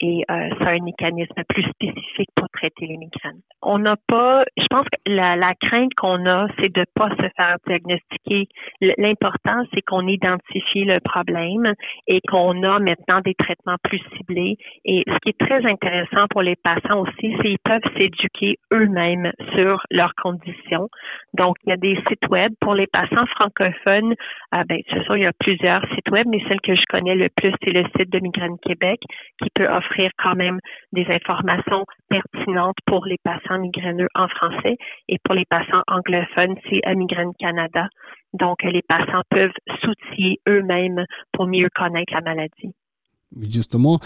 Et 0.00 0.24
euh, 0.30 0.48
c'est 0.58 0.66
un 0.66 0.82
mécanisme 0.82 1.42
plus 1.48 1.62
spécifique 1.64 2.30
pour 2.34 2.48
traiter 2.50 2.86
les 2.86 2.96
migraines. 2.96 3.40
On 3.62 3.78
n'a 3.78 3.96
pas, 4.08 4.44
je 4.56 4.66
pense 4.70 4.86
que 4.86 4.98
la, 5.06 5.36
la 5.36 5.54
crainte 5.54 5.92
qu'on 5.94 6.24
a, 6.26 6.46
c'est 6.58 6.72
de 6.72 6.84
pas 6.94 7.10
se 7.10 7.28
faire 7.36 7.56
diagnostiquer. 7.66 8.48
L'important, 8.80 9.62
c'est 9.74 9.82
qu'on 9.82 10.06
identifie 10.06 10.84
le 10.84 11.00
problème 11.00 11.74
et 12.06 12.20
qu'on 12.28 12.62
a 12.62 12.78
maintenant 12.78 13.20
des 13.20 13.34
traitements 13.34 13.76
plus 13.84 14.00
ciblés. 14.16 14.56
Et 14.86 15.04
ce 15.06 15.18
qui 15.22 15.30
est 15.30 15.46
très 15.46 15.66
intéressant 15.66 16.26
pour 16.30 16.42
les 16.42 16.56
patients 16.56 17.00
aussi, 17.00 17.36
c'est 17.36 17.42
qu'ils 17.42 17.58
peuvent 17.62 17.92
s'éduquer 17.98 18.56
eux-mêmes 18.72 19.32
sur 19.54 19.82
leurs 19.90 20.14
conditions. 20.14 20.88
Donc, 21.34 21.56
il 21.66 21.70
y 21.70 21.72
a 21.72 21.76
des 21.76 21.96
sites 22.08 22.26
web 22.30 22.52
pour 22.60 22.74
les 22.74 22.86
patients 22.86 23.26
francophones. 23.26 24.14
Euh, 24.54 24.64
ben, 24.66 24.78
c'est 24.90 25.02
sûr, 25.04 25.16
il 25.16 25.24
y 25.24 25.26
a 25.26 25.32
plusieurs 25.38 25.82
sites 25.94 26.10
web, 26.10 26.26
mais 26.28 26.42
celle 26.48 26.60
que 26.62 26.74
je 26.74 26.84
connais 26.88 27.14
le 27.14 27.28
plus, 27.36 27.52
c'est 27.62 27.70
le 27.70 27.84
site 27.96 28.10
de 28.10 28.18
Migraine 28.20 28.56
Québec 28.62 29.00
qui 29.42 29.48
peut 29.54 29.68
offrir 29.68 29.89
quand 30.18 30.34
même 30.34 30.58
des 30.92 31.06
informations 31.08 31.84
pertinentes 32.08 32.76
pour 32.86 33.04
les 33.06 33.18
patients 33.22 33.58
migraineux 33.58 34.08
en 34.14 34.28
français 34.28 34.76
et 35.08 35.18
pour 35.24 35.34
les 35.34 35.44
patients 35.44 35.82
anglophones, 35.88 36.56
c'est 36.68 36.80
Migraine 36.94 37.32
Canada. 37.38 37.88
Donc, 38.32 38.62
les 38.62 38.82
patients 38.82 39.22
peuvent 39.30 39.50
s'outiller 39.80 40.38
eux-mêmes 40.48 41.04
pour 41.32 41.46
mieux 41.46 41.68
connaître 41.74 42.12
la 42.14 42.20
maladie. 42.20 42.74
Justement, 43.40 44.00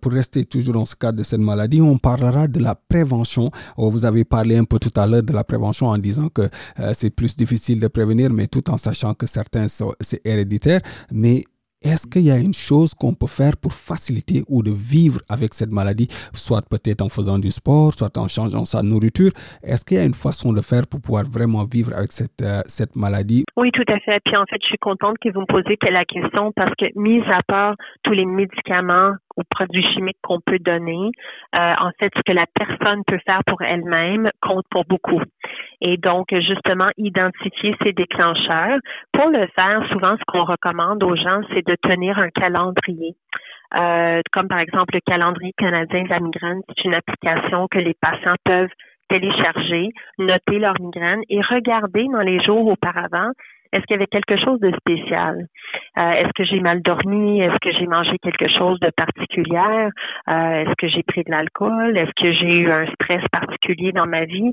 pour 0.00 0.12
rester 0.12 0.44
toujours 0.44 0.74
dans 0.74 0.86
ce 0.86 0.94
cadre 0.94 1.18
de 1.18 1.24
cette 1.24 1.40
maladie, 1.40 1.80
on 1.80 1.98
parlera 1.98 2.46
de 2.46 2.60
la 2.60 2.76
prévention. 2.76 3.50
Oh, 3.76 3.90
vous 3.90 4.04
avez 4.04 4.24
parlé 4.24 4.56
un 4.56 4.62
peu 4.62 4.78
tout 4.78 4.92
à 4.94 5.08
l'heure 5.08 5.24
de 5.24 5.32
la 5.32 5.42
prévention 5.42 5.88
en 5.88 5.98
disant 5.98 6.28
que 6.28 6.42
euh, 6.78 6.92
c'est 6.94 7.10
plus 7.10 7.34
difficile 7.36 7.80
de 7.80 7.88
prévenir, 7.88 8.30
mais 8.30 8.46
tout 8.46 8.70
en 8.70 8.76
sachant 8.76 9.14
que 9.14 9.26
certains 9.26 9.66
c'est 9.68 10.24
héréditaire. 10.24 10.80
Mais 11.10 11.42
est-ce 11.84 12.06
qu'il 12.06 12.22
y 12.22 12.30
a 12.30 12.38
une 12.38 12.54
chose 12.54 12.94
qu'on 12.94 13.12
peut 13.12 13.26
faire 13.26 13.52
pour 13.60 13.72
faciliter 13.72 14.42
ou 14.48 14.62
de 14.62 14.70
vivre 14.70 15.20
avec 15.28 15.52
cette 15.52 15.70
maladie, 15.70 16.08
soit 16.32 16.62
peut-être 16.62 17.02
en 17.02 17.10
faisant 17.10 17.38
du 17.38 17.50
sport, 17.50 17.92
soit 17.92 18.16
en 18.16 18.26
changeant 18.26 18.64
sa 18.64 18.82
nourriture? 18.82 19.32
Est-ce 19.62 19.84
qu'il 19.84 19.98
y 19.98 20.00
a 20.00 20.04
une 20.04 20.14
façon 20.14 20.52
de 20.52 20.62
faire 20.62 20.86
pour 20.90 21.00
pouvoir 21.00 21.24
vraiment 21.24 21.64
vivre 21.64 21.92
avec 21.94 22.12
cette, 22.12 22.40
euh, 22.42 22.62
cette 22.66 22.96
maladie? 22.96 23.44
Oui, 23.56 23.70
tout 23.72 23.84
à 23.88 23.98
fait. 24.00 24.18
Puis 24.24 24.36
en 24.36 24.46
fait, 24.46 24.58
je 24.62 24.68
suis 24.68 24.78
contente 24.78 25.16
que 25.20 25.28
vous 25.32 25.40
me 25.40 25.46
posiez 25.46 25.76
la 25.90 26.04
question 26.04 26.52
parce 26.56 26.72
que, 26.76 26.86
mis 26.96 27.20
à 27.30 27.42
part 27.46 27.74
tous 28.02 28.12
les 28.12 28.24
médicaments 28.24 29.12
ou 29.36 29.42
produits 29.50 29.84
chimiques 29.92 30.18
qu'on 30.22 30.40
peut 30.40 30.58
donner, 30.58 31.10
euh, 31.54 31.74
en 31.80 31.90
fait, 31.98 32.10
ce 32.16 32.22
que 32.24 32.32
la 32.32 32.46
personne 32.54 33.02
peut 33.06 33.18
faire 33.26 33.42
pour 33.46 33.60
elle-même 33.62 34.30
compte 34.40 34.64
pour 34.70 34.84
beaucoup. 34.86 35.20
Et 35.80 35.96
donc, 35.96 36.26
justement, 36.30 36.90
identifier 36.96 37.76
ces 37.82 37.92
déclencheurs. 37.92 38.78
Pour 39.12 39.28
le 39.28 39.46
faire, 39.54 39.86
souvent, 39.90 40.16
ce 40.16 40.24
qu'on 40.26 40.44
recommande 40.44 41.02
aux 41.02 41.16
gens, 41.16 41.40
c'est 41.52 41.66
de 41.66 41.76
tenir 41.82 42.18
un 42.18 42.30
calendrier. 42.30 43.14
Euh, 43.76 44.20
comme 44.30 44.46
par 44.46 44.60
exemple 44.60 44.94
le 44.94 45.00
calendrier 45.00 45.52
canadien 45.58 46.04
de 46.04 46.08
la 46.08 46.20
migraine, 46.20 46.60
c'est 46.68 46.84
une 46.84 46.94
application 46.94 47.66
que 47.68 47.78
les 47.78 47.94
patients 47.94 48.36
peuvent 48.44 48.70
télécharger, 49.08 49.90
noter 50.18 50.58
leur 50.58 50.80
migraine 50.80 51.20
et 51.28 51.40
regarder 51.40 52.06
dans 52.12 52.20
les 52.20 52.42
jours 52.42 52.66
auparavant 52.66 53.30
est-ce 53.74 53.82
qu'il 53.86 53.94
y 53.94 53.98
avait 53.98 54.06
quelque 54.06 54.36
chose 54.36 54.60
de 54.60 54.70
spécial? 54.76 55.46
Euh, 55.98 56.10
est-ce 56.12 56.32
que 56.36 56.44
j'ai 56.44 56.60
mal 56.60 56.80
dormi? 56.82 57.40
Est-ce 57.40 57.58
que 57.60 57.72
j'ai 57.72 57.88
mangé 57.88 58.16
quelque 58.22 58.48
chose 58.48 58.78
de 58.78 58.90
particulier? 58.96 59.88
Euh, 60.28 60.62
est-ce 60.62 60.74
que 60.78 60.86
j'ai 60.86 61.02
pris 61.02 61.24
de 61.24 61.30
l'alcool? 61.32 61.98
Est-ce 61.98 62.12
que 62.16 62.32
j'ai 62.32 62.54
eu 62.54 62.70
un 62.70 62.86
stress 62.86 63.22
particulier 63.32 63.90
dans 63.90 64.06
ma 64.06 64.26
vie? 64.26 64.52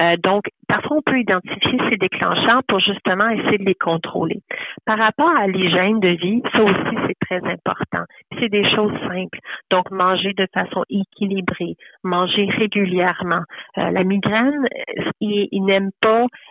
Euh, 0.00 0.16
donc, 0.16 0.44
parfois, 0.68 0.96
on 0.96 1.02
peut 1.02 1.20
identifier 1.20 1.78
ces 1.88 1.96
déclencheurs 1.96 2.62
pour 2.66 2.80
justement 2.80 3.28
essayer 3.28 3.58
de 3.58 3.64
les 3.64 3.76
contrôler. 3.76 4.40
Par 4.84 4.98
rapport 4.98 5.30
à 5.36 5.46
l'hygiène 5.46 6.00
de 6.00 6.08
vie, 6.08 6.42
ça 6.52 6.64
aussi, 6.64 6.96
c'est 7.06 7.18
très 7.20 7.48
important. 7.48 8.04
C'est 8.40 8.48
des 8.48 8.68
choses 8.74 8.92
simples. 9.06 9.38
Donc, 9.70 9.92
manger 9.92 10.32
de 10.32 10.46
façon 10.52 10.82
équilibrée, 10.90 11.76
manger 12.02 12.48
régulièrement. 12.58 13.42
la 13.76 14.02
migraine, 14.02 14.66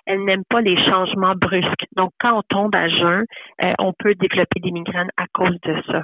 elle 0.05 0.23
n'aime 0.23 0.43
pas 0.49 0.61
les 0.61 0.77
changements 0.85 1.35
brusques. 1.35 1.85
Donc, 2.05 2.13
quand 2.19 2.37
on 2.37 2.43
tombe 2.43 2.75
à 2.75 2.87
jeun, 2.87 3.25
euh, 3.63 3.73
on 3.79 3.91
peut 3.97 4.13
développer 4.13 4.59
des 4.59 4.69
migraines 4.69 5.09
à 5.17 5.25
cause 5.33 5.59
de 5.63 5.81
ça. 5.87 6.03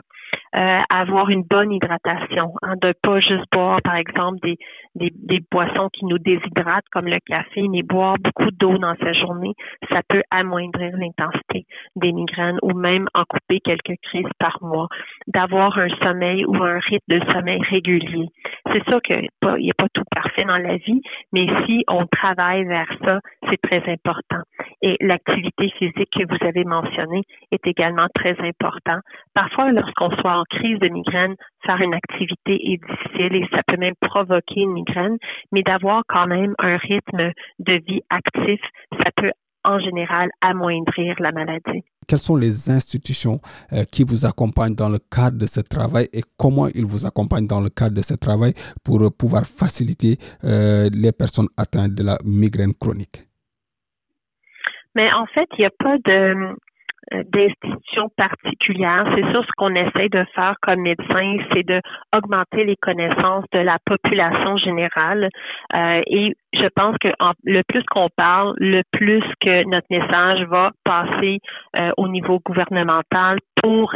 Euh, 0.54 0.80
avoir 0.90 1.30
une 1.30 1.44
bonne 1.44 1.72
hydratation, 1.72 2.54
hein, 2.62 2.76
de 2.82 2.94
pas 3.02 3.22
juste 3.22 3.46
boire, 3.54 3.82
par 3.84 3.96
exemple, 3.96 4.38
des, 4.44 4.58
des, 4.96 5.10
des, 5.16 5.40
boissons 5.50 5.88
qui 5.94 6.06
nous 6.06 6.20
déshydratent 6.20 6.90
comme 6.92 7.08
le 7.08 7.20
café, 7.26 7.68
mais 7.70 7.84
boire 7.84 8.18
beaucoup 8.22 8.52
d'eau 8.52 8.78
dans 8.78 8.96
sa 9.02 9.14
journée, 9.14 9.54
ça 9.90 10.02
peut 10.10 10.24
amoindrir 10.30 10.92
l'intensité 10.98 11.66
des 11.96 12.12
migraines 12.12 12.58
ou 12.64 12.74
même 12.74 13.08
en 13.14 13.24
couper 13.24 13.62
quelques 13.62 13.98
crises 14.04 14.26
par 14.40 14.58
mois. 14.62 14.88
D'avoir 15.28 15.78
un 15.78 15.90
sommeil 16.04 16.46
ou 16.46 16.56
un 16.56 16.80
rythme 16.80 17.06
de 17.08 17.22
sommeil 17.32 17.62
régulier. 17.70 18.28
C'est 18.74 18.84
sûr 18.90 19.02
qu'il 19.02 19.22
n'y 19.22 19.72
a 19.72 19.74
pas 19.78 19.88
tout 19.94 20.04
parfait 20.12 20.44
dans 20.44 20.58
la 20.58 20.78
vie, 20.78 21.02
mais 21.32 21.48
si 21.66 21.84
on 21.88 22.06
travaille 22.08 22.66
vers 22.66 22.92
ça, 23.06 23.20
c'est 23.50 23.62
très 23.62 23.84
important. 23.90 24.42
Et 24.82 24.98
l'activité 25.00 25.70
physique 25.78 26.10
que 26.12 26.26
vous 26.28 26.46
avez 26.46 26.64
mentionnée 26.64 27.24
est 27.52 27.66
également 27.68 28.08
très 28.16 28.36
important. 28.40 29.00
Parfois, 29.34 29.72
lorsqu'on 29.72 30.12
soit 30.22 30.38
en 30.38 30.44
crise 30.50 30.80
de 30.80 30.88
migraine, 30.88 31.36
faire 31.66 31.82
une 31.82 31.94
activité 31.94 32.54
est 32.72 32.78
difficile 32.78 33.36
et 33.36 33.48
ça 33.52 33.62
peut 33.68 33.78
même 33.78 33.96
provoquer 34.00 34.62
une 34.62 34.74
migraine, 34.74 35.18
mais 35.52 35.64
d'avoir 35.64 36.04
quand 36.08 36.28
même 36.28 36.54
un 36.60 36.78
rythme 36.78 37.32
de 37.60 37.74
vie 37.88 38.02
actif, 38.10 38.62
ça 39.04 39.10
peut 39.16 39.32
en 39.64 39.80
général 39.80 40.30
amoindrir 40.42 41.16
la 41.20 41.32
maladie. 41.32 41.84
Quelles 42.08 42.20
sont 42.20 42.36
les 42.36 42.70
institutions 42.70 43.40
euh, 43.74 43.84
qui 43.92 44.04
vous 44.04 44.26
accompagnent 44.26 44.76
dans 44.76 44.90
le 44.90 45.00
cadre 45.00 45.38
de 45.38 45.46
ce 45.46 45.62
travail 45.62 46.08
et 46.14 46.22
comment 46.38 46.68
ils 46.68 46.86
vous 46.86 47.06
accompagnent 47.06 47.48
dans 47.48 47.62
le 47.62 47.70
cadre 47.70 47.96
de 47.96 48.02
ce 48.02 48.16
travail 48.16 48.54
pour 48.84 49.00
pouvoir 49.16 49.46
faciliter 49.46 50.18
euh, 50.44 50.90
les 50.92 51.12
personnes 51.12 51.50
atteintes 51.58 51.94
de 51.94 52.04
la 52.04 52.18
migraine 52.26 52.74
chronique? 52.74 53.28
Mais 54.96 55.12
en 55.14 55.26
fait, 55.28 55.48
il 55.58 55.62
n'y 55.62 55.66
a 55.66 55.72
pas 55.78 55.98
de 56.00 56.12
euh, 56.12 56.56
d'institutions 57.12 58.10
particulières. 58.16 59.06
C'est 59.16 59.30
sûr, 59.32 59.44
ce 59.44 59.52
qu'on 59.58 59.76
essaie 59.76 60.10
de 60.10 60.26
faire 60.34 60.56
comme 60.62 60.82
médecin, 60.82 61.38
c'est 61.54 61.64
de 61.64 61.82
augmenter 62.16 62.64
les 62.64 62.78
connaissances 62.78 63.46
de 63.52 63.60
la 63.60 63.78
population 63.86 64.58
générale. 64.58 65.30
Euh, 65.74 66.02
et 66.08 66.34
je 66.54 66.68
pense 66.76 66.96
que 67.00 67.10
le 67.44 67.62
plus 67.68 67.84
qu'on 67.92 68.10
parle, 68.16 68.54
le 68.58 68.82
plus 68.92 69.24
que 69.42 69.64
notre 69.70 69.88
message 69.90 70.44
va 70.48 70.72
passer 70.84 71.40
euh, 71.76 71.92
au 71.98 72.08
niveau 72.08 72.40
gouvernemental 72.46 73.40
pour 73.62 73.94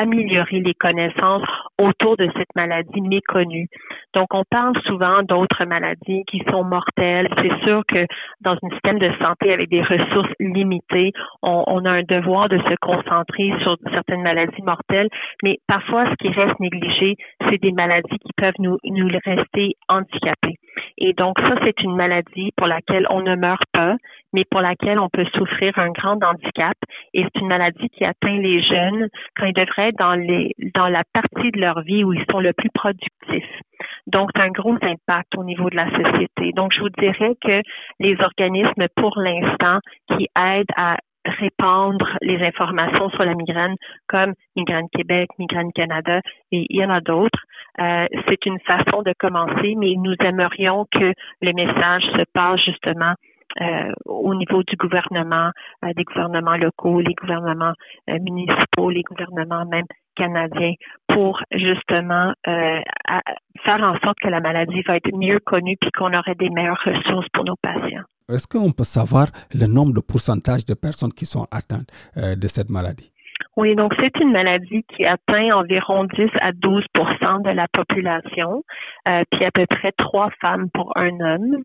améliorer 0.00 0.60
les 0.60 0.74
connaissances 0.74 1.42
autour 1.78 2.16
de 2.16 2.28
cette 2.36 2.54
maladie 2.56 3.00
méconnue. 3.00 3.66
Donc, 4.14 4.28
on 4.32 4.44
parle 4.50 4.74
souvent 4.86 5.22
d'autres 5.22 5.64
maladies 5.64 6.24
qui 6.26 6.42
sont 6.50 6.64
mortelles. 6.64 7.28
C'est 7.42 7.64
sûr 7.64 7.82
que 7.86 8.06
dans 8.40 8.52
un 8.52 8.70
système 8.70 8.98
de 8.98 9.10
santé 9.22 9.52
avec 9.52 9.68
des 9.68 9.82
ressources 9.82 10.32
limitées, 10.40 11.12
on, 11.42 11.84
a 11.84 11.90
un 11.90 12.02
devoir 12.02 12.48
de 12.48 12.58
se 12.58 12.74
concentrer 12.80 13.52
sur 13.62 13.76
certaines 13.92 14.22
maladies 14.22 14.62
mortelles, 14.62 15.08
mais 15.42 15.58
parfois, 15.66 16.06
ce 16.10 16.14
qui 16.16 16.28
reste 16.28 16.58
négligé, 16.60 17.16
c'est 17.48 17.60
des 17.60 17.72
maladies 17.72 18.18
qui 18.18 18.32
peuvent 18.36 18.58
nous, 18.58 18.78
nous 18.84 19.08
rester 19.24 19.74
handicapées. 19.88 20.56
Et 20.98 21.12
donc, 21.12 21.38
ça, 21.40 21.54
c'est 21.64 21.80
une 21.82 21.96
maladie 21.96 22.50
pour 22.56 22.66
laquelle 22.66 23.06
on 23.10 23.22
ne 23.22 23.36
meurt 23.36 23.64
pas, 23.72 23.96
mais 24.32 24.44
pour 24.50 24.60
laquelle 24.60 24.98
on 24.98 25.08
peut 25.08 25.26
souffrir 25.34 25.78
un 25.78 25.90
grand 25.90 26.22
handicap. 26.22 26.76
Et 27.14 27.22
c'est 27.24 27.40
une 27.40 27.48
maladie 27.48 27.88
qui 27.90 28.04
atteint 28.04 28.38
les 28.38 28.62
jeunes 28.62 29.08
quand 29.36 29.46
ils 29.46 29.54
devraient 29.54 29.88
être 29.88 29.98
dans, 29.98 30.14
les, 30.14 30.54
dans 30.74 30.88
la 30.88 31.02
partie 31.12 31.50
de 31.50 31.60
leur 31.60 31.82
vie 31.82 32.04
où 32.04 32.12
ils 32.12 32.24
sont 32.30 32.40
le 32.40 32.52
plus 32.52 32.70
productifs. 32.70 33.60
Donc, 34.06 34.30
c'est 34.34 34.42
un 34.42 34.50
gros 34.50 34.76
impact 34.82 35.36
au 35.36 35.44
niveau 35.44 35.70
de 35.70 35.76
la 35.76 35.90
société. 35.90 36.52
Donc, 36.52 36.72
je 36.74 36.80
vous 36.80 36.90
dirais 36.90 37.34
que 37.42 37.62
les 37.98 38.20
organismes, 38.20 38.86
pour 38.96 39.18
l'instant, 39.18 39.78
qui 40.08 40.28
aident 40.36 40.72
à 40.76 40.96
répandre 41.24 42.16
les 42.22 42.42
informations 42.42 43.10
sur 43.10 43.24
la 43.24 43.34
migraine 43.34 43.76
comme 44.08 44.32
Migraine 44.56 44.88
Québec, 44.92 45.28
Migraine 45.38 45.72
Canada 45.72 46.20
et 46.50 46.66
il 46.68 46.76
y 46.76 46.84
en 46.84 46.90
a 46.90 47.00
d'autres. 47.00 47.38
Euh, 47.80 48.06
c'est 48.28 48.46
une 48.46 48.58
façon 48.60 49.02
de 49.02 49.12
commencer, 49.18 49.74
mais 49.76 49.94
nous 49.96 50.14
aimerions 50.20 50.86
que 50.90 51.12
le 51.42 51.52
message 51.52 52.02
se 52.16 52.24
passe 52.32 52.60
justement 52.64 53.14
euh, 53.60 53.92
au 54.04 54.34
niveau 54.34 54.62
du 54.62 54.76
gouvernement, 54.76 55.50
euh, 55.84 55.92
des 55.96 56.04
gouvernements 56.04 56.56
locaux, 56.56 57.00
les 57.00 57.14
gouvernements 57.14 57.72
euh, 58.08 58.18
municipaux, 58.20 58.90
les 58.90 59.02
gouvernements 59.02 59.66
même 59.66 59.86
canadiens, 60.16 60.74
pour 61.08 61.40
justement 61.52 62.32
faire 62.44 63.82
en 63.82 63.98
sorte 64.00 64.18
que 64.20 64.28
la 64.28 64.40
maladie 64.40 64.82
va 64.82 64.96
être 64.96 65.10
mieux 65.16 65.38
connue 65.40 65.76
puis 65.80 65.90
qu'on 65.92 66.12
aurait 66.12 66.34
des 66.34 66.50
meilleures 66.50 66.80
ressources 66.84 67.26
pour 67.32 67.44
nos 67.44 67.56
patients. 67.62 68.02
Est-ce 68.28 68.46
qu'on 68.46 68.72
peut 68.72 68.84
savoir 68.84 69.26
le 69.54 69.66
nombre 69.66 69.94
de 69.94 70.00
pourcentage 70.00 70.64
de 70.64 70.74
personnes 70.74 71.12
qui 71.12 71.26
sont 71.26 71.46
atteintes 71.50 71.88
de 72.16 72.48
cette 72.48 72.70
maladie? 72.70 73.12
Oui, 73.56 73.74
donc 73.74 73.94
c'est 73.98 74.14
une 74.20 74.32
maladie 74.32 74.84
qui 74.94 75.04
atteint 75.04 75.52
environ 75.54 76.04
10 76.04 76.28
à 76.40 76.52
12% 76.52 77.42
de 77.42 77.50
la 77.50 77.66
population, 77.72 78.62
puis 79.04 79.44
à 79.44 79.50
peu 79.52 79.66
près 79.66 79.92
trois 79.92 80.30
femmes 80.40 80.68
pour 80.74 80.92
un 80.96 81.18
homme. 81.20 81.62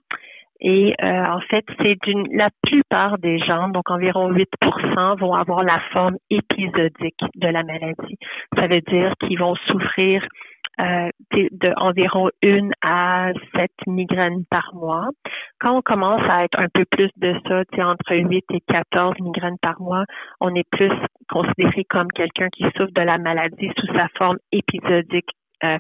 Et 0.62 0.96
euh, 1.02 1.26
en 1.26 1.42
fait, 1.42 1.66
c'est 1.82 1.98
d'une 2.04 2.28
la 2.36 2.50
plupart 2.64 3.18
des 3.18 3.40
gens, 3.40 3.70
donc 3.70 3.90
environ 3.90 4.32
8% 4.32 5.20
vont 5.20 5.34
avoir 5.34 5.64
la 5.64 5.80
forme 5.92 6.16
épisodique 6.30 7.20
de 7.36 7.48
la 7.48 7.64
maladie. 7.64 8.18
Ça 8.56 8.68
veut 8.68 8.82
dire 8.82 9.14
qu'ils 9.20 9.40
vont 9.40 9.56
souffrir 9.68 10.26
euh, 10.80 11.10
de 11.32 11.74
une 12.42 12.72
à 12.82 13.32
sept 13.56 13.72
migraines 13.88 14.44
par 14.50 14.72
mois. 14.74 15.08
Quand 15.60 15.78
on 15.78 15.82
commence 15.82 16.22
à 16.30 16.44
être 16.44 16.60
un 16.60 16.68
peu 16.74 16.84
plus 16.86 17.10
de 17.18 17.34
ça, 17.48 17.64
entre 17.88 18.16
8 18.16 18.46
et 18.52 18.62
14 18.68 19.16
migraines 19.22 19.58
par 19.62 19.80
mois, 19.82 20.04
on 20.42 20.54
est 20.54 20.68
plus 20.72 20.92
considéré 21.30 21.86
comme 21.86 22.12
quelqu'un 22.12 22.50
qui 22.50 22.64
souffre 22.76 22.92
de 22.94 23.02
la 23.02 23.18
maladie 23.18 23.72
sous 23.78 23.88
sa 23.94 24.08
forme 24.18 24.38
épisodique 24.52 25.30
euh. 25.64 25.78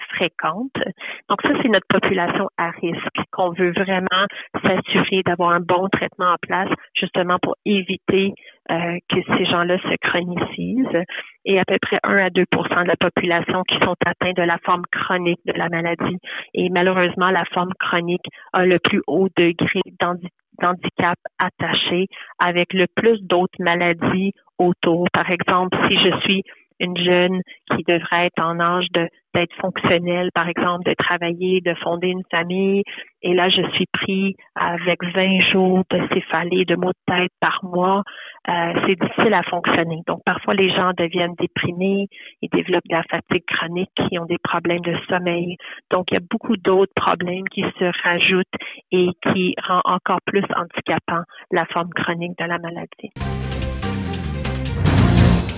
Donc 1.30 1.42
ça, 1.42 1.50
c'est 1.62 1.70
notre 1.70 1.88
population 1.88 2.48
à 2.58 2.72
risque 2.72 3.18
qu'on 3.32 3.52
veut 3.52 3.72
vraiment 3.72 4.26
s'assurer 4.64 5.22
d'avoir 5.26 5.52
un 5.52 5.60
bon 5.60 5.88
traitement 5.90 6.34
en 6.34 6.38
place, 6.42 6.70
justement 6.94 7.38
pour 7.42 7.56
éviter 7.66 8.34
euh, 8.72 8.98
que 9.10 9.18
ces 9.38 9.46
gens-là 9.46 9.78
se 9.80 9.96
chronicisent. 10.02 11.04
Et 11.46 11.60
à 11.60 11.66
peu 11.66 11.78
près 11.82 12.00
1 12.04 12.18
à 12.18 12.30
2% 12.30 12.84
de 12.84 12.88
la 12.88 12.96
population 12.96 13.64
qui 13.64 13.78
sont 13.80 13.96
atteints 14.06 14.34
de 14.34 14.42
la 14.42 14.58
forme 14.66 14.84
chronique 14.92 15.42
de 15.46 15.54
la 15.54 15.70
maladie. 15.70 16.18
Et 16.54 16.70
malheureusement, 16.70 17.30
la 17.30 17.46
forme 17.54 17.74
chronique 17.80 18.26
a 18.54 18.66
le 18.66 18.80
plus 18.80 19.02
haut 19.08 19.28
degré 19.38 19.82
d'handicap 20.00 21.18
attaché 21.38 22.08
avec 22.40 22.74
le 22.74 22.88
plus 22.96 23.22
d'autres 23.22 23.60
maladies 23.60 24.32
autour. 24.58 25.08
Par 25.14 25.30
exemple, 25.30 25.78
si 25.88 25.98
je 26.00 26.20
suis 26.22 26.44
une 26.80 26.98
jeune 26.98 27.42
qui 27.72 27.84
devrait 27.88 28.28
être 28.28 28.42
en 28.42 28.60
âge 28.60 28.88
de 28.94 29.08
d'être 29.36 29.54
fonctionnelle, 29.60 30.30
par 30.34 30.48
exemple, 30.48 30.90
de 30.90 30.96
travailler, 30.98 31.60
de 31.60 31.74
fonder 31.84 32.08
une 32.08 32.24
famille. 32.32 32.84
Et 33.22 33.34
là, 33.34 33.50
je 33.50 33.70
suis 33.74 33.86
pris 33.92 34.36
avec 34.56 35.04
20 35.04 35.42
jours 35.52 35.84
de 35.92 36.00
céphalée, 36.14 36.64
de 36.64 36.76
maux 36.76 36.92
de 36.92 37.14
tête 37.14 37.32
par 37.42 37.60
mois. 37.64 38.04
Euh, 38.48 38.74
c'est 38.86 38.96
difficile 38.96 39.34
à 39.34 39.44
fonctionner. 39.44 40.02
Donc, 40.08 40.22
parfois, 40.26 40.54
les 40.54 40.70
gens 40.70 40.92
deviennent 40.98 41.36
déprimés, 41.38 42.08
ils 42.42 42.50
développent 42.50 42.88
de 42.90 42.96
la 42.96 43.04
fatigue 43.04 43.44
chronique, 43.46 43.90
ils 44.12 44.20
ont 44.20 44.26
des 44.26 44.38
problèmes 44.42 44.82
de 44.82 44.96
sommeil. 45.10 45.58
Donc, 45.92 46.06
il 46.12 46.14
y 46.14 46.18
a 46.18 46.26
beaucoup 46.32 46.56
d'autres 46.56 46.94
problèmes 46.96 47.48
qui 47.50 47.64
se 47.78 47.92
rajoutent 48.04 48.46
et 48.92 49.10
qui 49.34 49.56
rend 49.68 49.82
encore 49.84 50.20
plus 50.26 50.46
handicapant 50.56 51.24
la 51.52 51.66
forme 51.66 51.90
chronique 51.94 52.38
de 52.38 52.46
la 52.46 52.58
maladie. 52.58 53.55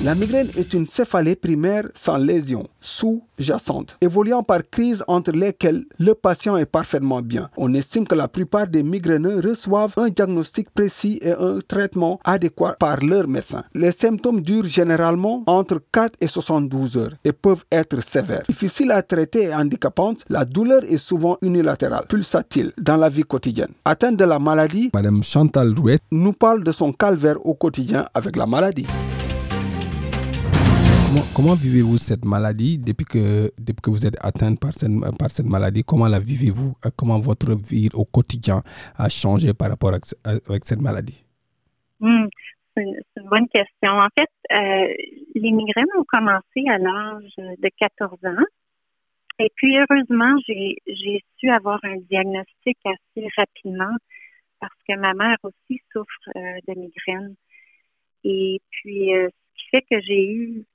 La 0.04 0.14
migraine 0.14 0.52
est 0.56 0.76
une 0.76 0.86
céphalée 0.86 1.36
primaire 1.36 1.86
sans 1.96 2.18
lésion, 2.18 2.68
sous-jacente, 2.80 3.98
évoluant 4.00 4.44
par 4.44 4.60
crise 4.70 5.04
entre 5.08 5.32
lesquelles 5.32 5.86
le 5.98 6.14
patient 6.14 6.56
est 6.56 6.68
parfaitement 6.68 7.24
bien. 7.24 7.50
On 7.58 7.74
estime 7.74 8.08
que 8.08 8.14
la 8.14 8.28
plupart 8.28 8.68
des 8.68 8.84
migraineux 8.84 9.42
reçoivent 9.44 9.96
un 9.98 10.10
diagnostic 10.10 10.70
précis 10.70 11.18
et 11.24 11.32
un 11.32 11.58
traitement 11.68 12.20
adéquat 12.24 12.76
par 12.80 13.04
leur 13.04 13.28
médecin. 13.28 13.64
Les 13.74 13.92
symptômes 13.92 14.42
durent 14.42 14.66
généralement 14.66 15.42
entre 15.48 15.82
4 15.92 16.14
et 16.22 16.28
72 16.28 16.96
heures 16.98 17.14
et 17.24 17.32
peuvent 17.32 17.66
être 17.72 18.00
sévères. 18.04 18.44
Difficile 18.48 18.92
à 18.92 19.02
traiter 19.02 19.46
et 19.46 19.56
handicapante, 19.56 20.26
la 20.30 20.46
douleur 20.46 20.84
est 20.88 20.98
souvent 20.98 21.40
unilatérale, 21.42 22.06
pulsatile 22.08 22.72
dans 22.78 22.98
la 22.98 23.10
vie 23.10 23.24
quotidienne. 23.24 23.72
Atteinte 23.84 24.18
de 24.18 24.26
la 24.26 24.38
maladie, 24.38 24.92
Madame 24.94 25.24
Chantal 25.24 25.74
Rouet 25.76 25.98
nous 26.12 26.34
parle 26.34 26.64
de 26.64 26.72
son 26.72 26.94
calvaire 26.94 27.44
au 27.44 27.56
quotidien 27.56 28.06
avec 28.14 28.36
la 28.36 28.46
maladie. 28.46 28.86
Comment, 31.36 31.56
vivez-vous 31.56 31.98
cette 31.98 32.26
maladie 32.26 32.78
depuis 32.78 33.06
que, 33.06 33.52
depuis 33.58 33.82
que 33.82 33.90
vous 33.90 34.06
êtes 34.06 34.18
atteinte 34.22 34.60
par 34.60 34.74
cette, 34.74 34.92
par 35.18 35.32
cette 35.32 35.46
maladie? 35.46 35.84
Comment 35.84 36.08
la 36.08 36.20
vivez-vous? 36.20 36.76
Euh, 36.86 36.90
Comment 36.96 37.20
votre 37.20 37.56
vie 37.56 37.90
au 37.94 38.06
quotidien 38.06 38.62
a 38.96 39.10
changé 39.10 39.54
par 39.54 39.70
rapport 39.70 39.94
à, 39.94 40.30
avec 40.50 40.66
cette 40.66 40.82
maladie? 40.82 41.24
Hmm, 42.00 42.26
C'est 42.76 42.84
une, 42.84 43.02
bonne 43.30 43.48
question. 43.48 43.92
En 43.92 44.10
fait, 44.18 44.30
euh, 44.54 44.94
les 45.36 45.52
migraines 45.52 45.86
ont 45.98 46.06
commencé 46.08 46.66
à 46.70 46.78
l'âge 46.78 47.34
de 47.38 47.70
14 47.80 48.14
ans. 48.26 48.46
Et 49.40 49.50
puis, 49.56 49.78
heureusement, 49.78 50.36
j'ai 50.46 51.24
su 51.40 51.50
avoir 51.50 51.80
un 51.84 51.98
diagnostic 52.10 52.78
assez 52.86 53.28
rapidement 53.38 53.96
parce 54.60 54.78
que 54.88 54.96
ma 54.96 55.14
mère 55.14 55.38
aussi 55.44 55.82
souffre 55.94 56.30
euh, 56.36 56.60
de 56.68 56.80
migraines. 56.80 57.36
Et 58.24 58.60
puis, 58.70 59.10
ce 59.12 59.30
qui 59.56 59.70
fait 59.72 59.86
que 59.90 60.02
j'ai 60.02 60.32
eu 60.32 60.66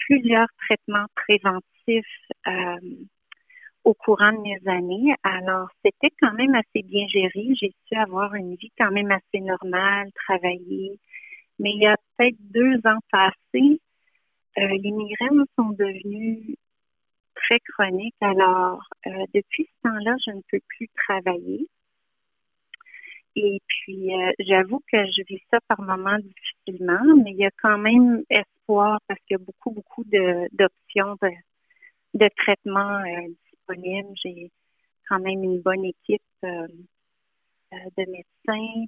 plusieurs 0.00 0.48
traitements 0.66 1.06
préventifs 1.14 2.04
euh, 2.46 2.80
au 3.84 3.94
courant 3.94 4.32
de 4.32 4.40
mes 4.40 4.60
années. 4.70 5.14
Alors, 5.22 5.68
c'était 5.84 6.14
quand 6.20 6.32
même 6.34 6.54
assez 6.54 6.82
bien 6.82 7.06
géré. 7.08 7.48
J'ai 7.60 7.72
su 7.86 7.94
avoir 7.96 8.34
une 8.34 8.54
vie 8.56 8.72
quand 8.78 8.90
même 8.90 9.10
assez 9.10 9.40
normale, 9.40 10.10
travailler. 10.26 10.98
Mais 11.58 11.70
il 11.72 11.82
y 11.82 11.86
a 11.86 11.96
peut-être 12.16 12.36
deux 12.40 12.76
ans 12.86 13.00
passés, 13.10 13.80
euh, 14.58 14.66
les 14.82 14.90
migraines 14.90 15.44
sont 15.56 15.70
devenues 15.70 16.56
très 17.34 17.58
chroniques. 17.60 18.14
Alors, 18.20 18.82
euh, 19.06 19.10
depuis 19.34 19.64
ce 19.66 19.88
temps-là, 19.88 20.16
je 20.26 20.32
ne 20.32 20.40
peux 20.50 20.60
plus 20.76 20.88
travailler. 21.06 21.68
Et 23.36 23.60
puis, 23.66 24.14
euh, 24.14 24.32
j'avoue 24.40 24.80
que 24.90 24.98
je 24.98 25.22
vis 25.28 25.40
ça 25.50 25.58
par 25.68 25.80
moments 25.80 26.18
difficilement, 26.18 27.16
mais 27.22 27.30
il 27.30 27.36
y 27.36 27.46
a 27.46 27.50
quand 27.62 27.78
même 27.78 28.24
espoir 28.28 29.00
parce 29.06 29.20
qu'il 29.20 29.36
y 29.38 29.40
a 29.40 29.44
beaucoup, 29.44 29.70
beaucoup 29.70 30.04
d'options 30.04 31.16
de, 31.22 31.30
de, 32.14 32.28
traitement 32.36 33.00
euh, 33.00 33.28
disponibles. 33.52 34.08
J'ai 34.24 34.50
quand 35.08 35.20
même 35.20 35.44
une 35.44 35.60
bonne 35.60 35.84
équipe 35.84 36.22
euh, 36.44 36.66
de 37.72 38.10
médecins. 38.10 38.86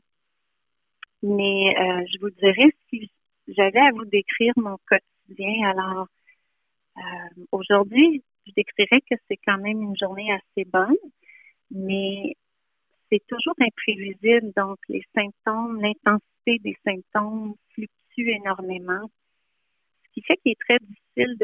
Mais 1.23 1.75
je 2.09 2.19
vous 2.21 2.31
dirais, 2.31 2.73
si 2.91 3.09
j'avais 3.47 3.79
à 3.79 3.93
vous 3.93 4.05
décrire 4.07 4.53
mon 4.57 4.77
quotidien, 4.89 5.71
alors 5.71 6.09
aujourd'hui, 7.53 8.25
je 8.45 8.53
décrirais 8.57 9.01
que 9.09 9.15
c'est 9.29 9.39
quand 9.47 9.59
même 9.59 9.83
une 9.83 9.97
journée 9.97 10.33
assez 10.33 10.65
bonne, 10.65 10.97
mais 11.71 12.35
c'est 13.13 13.23
toujours 13.29 13.55
imprévisible. 13.61 14.53
Donc, 14.57 14.79
les 14.89 15.03
symptômes, 15.15 15.81
l'intensité 15.81 16.59
des 16.61 16.77
symptômes 16.85 17.55
fluctue 17.75 18.31
énormément, 18.31 19.11
ce 20.05 20.13
qui 20.15 20.23
fait 20.23 20.37
qu'il 20.39 20.53
est 20.53 20.61
très 20.69 20.79
difficile 20.79 21.37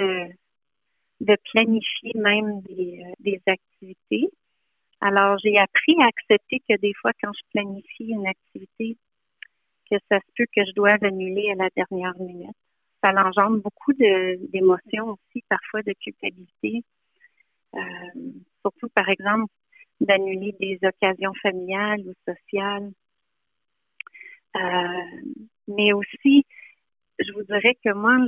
de, 1.20 1.36
planifier 1.52 2.12
même 2.14 2.60
des, 2.62 3.02
euh, 3.04 3.12
des 3.20 3.40
activités. 3.46 4.30
Alors, 5.00 5.38
j'ai 5.44 5.58
appris 5.58 5.94
à 6.00 6.06
accepter 6.06 6.60
que 6.68 6.76
des 6.80 6.92
fois, 6.94 7.12
quand 7.22 7.32
je 7.32 7.42
planifie 7.52 8.08
une 8.08 8.26
activité, 8.26 8.96
que 9.90 9.96
ça 10.10 10.18
se 10.18 10.32
peut 10.36 10.46
que 10.54 10.64
je 10.66 10.72
doive 10.74 11.02
annuler 11.02 11.50
à 11.52 11.54
la 11.54 11.68
dernière 11.76 12.14
minute. 12.18 12.56
Ça 13.02 13.12
engendre 13.12 13.62
beaucoup 13.62 13.92
d'émotions 13.92 15.10
aussi, 15.10 15.44
parfois 15.48 15.82
de 15.82 15.92
culpabilité. 15.92 16.82
Euh, 17.74 17.78
surtout, 18.62 18.88
par 18.88 19.08
exemple, 19.08 19.52
d'annuler 20.00 20.54
des 20.60 20.78
occasions 20.82 21.32
familiales 21.42 22.00
ou 22.06 22.12
sociales. 22.26 22.92
Euh, 24.56 25.32
mais 25.68 25.92
aussi, 25.92 26.44
je 27.18 27.32
vous 27.32 27.42
dirais 27.42 27.76
que 27.84 27.92
moi, 27.92 28.18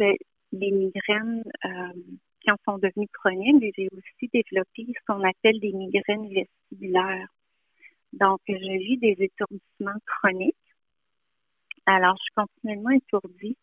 les 0.53 0.71
migraines, 0.71 1.45
euh, 1.65 1.93
quand 2.47 2.57
sont 2.65 2.79
devenues 2.79 3.09
chroniques, 3.13 3.73
j'ai 3.77 3.89
aussi 3.93 4.31
développé 4.33 4.87
ce 4.87 5.05
qu'on 5.07 5.23
appelle 5.23 5.61
des 5.61 5.73
migraines 5.73 6.29
vestibulaires. 6.33 7.29
Donc, 8.13 8.41
je 8.49 8.79
vis 8.79 8.99
des 8.99 9.17
étourdissements 9.19 10.01
chroniques. 10.07 10.57
Alors, 11.87 12.17
je 12.17 12.23
suis 12.23 12.33
continuellement 12.35 12.91
étourdie. 12.91 13.57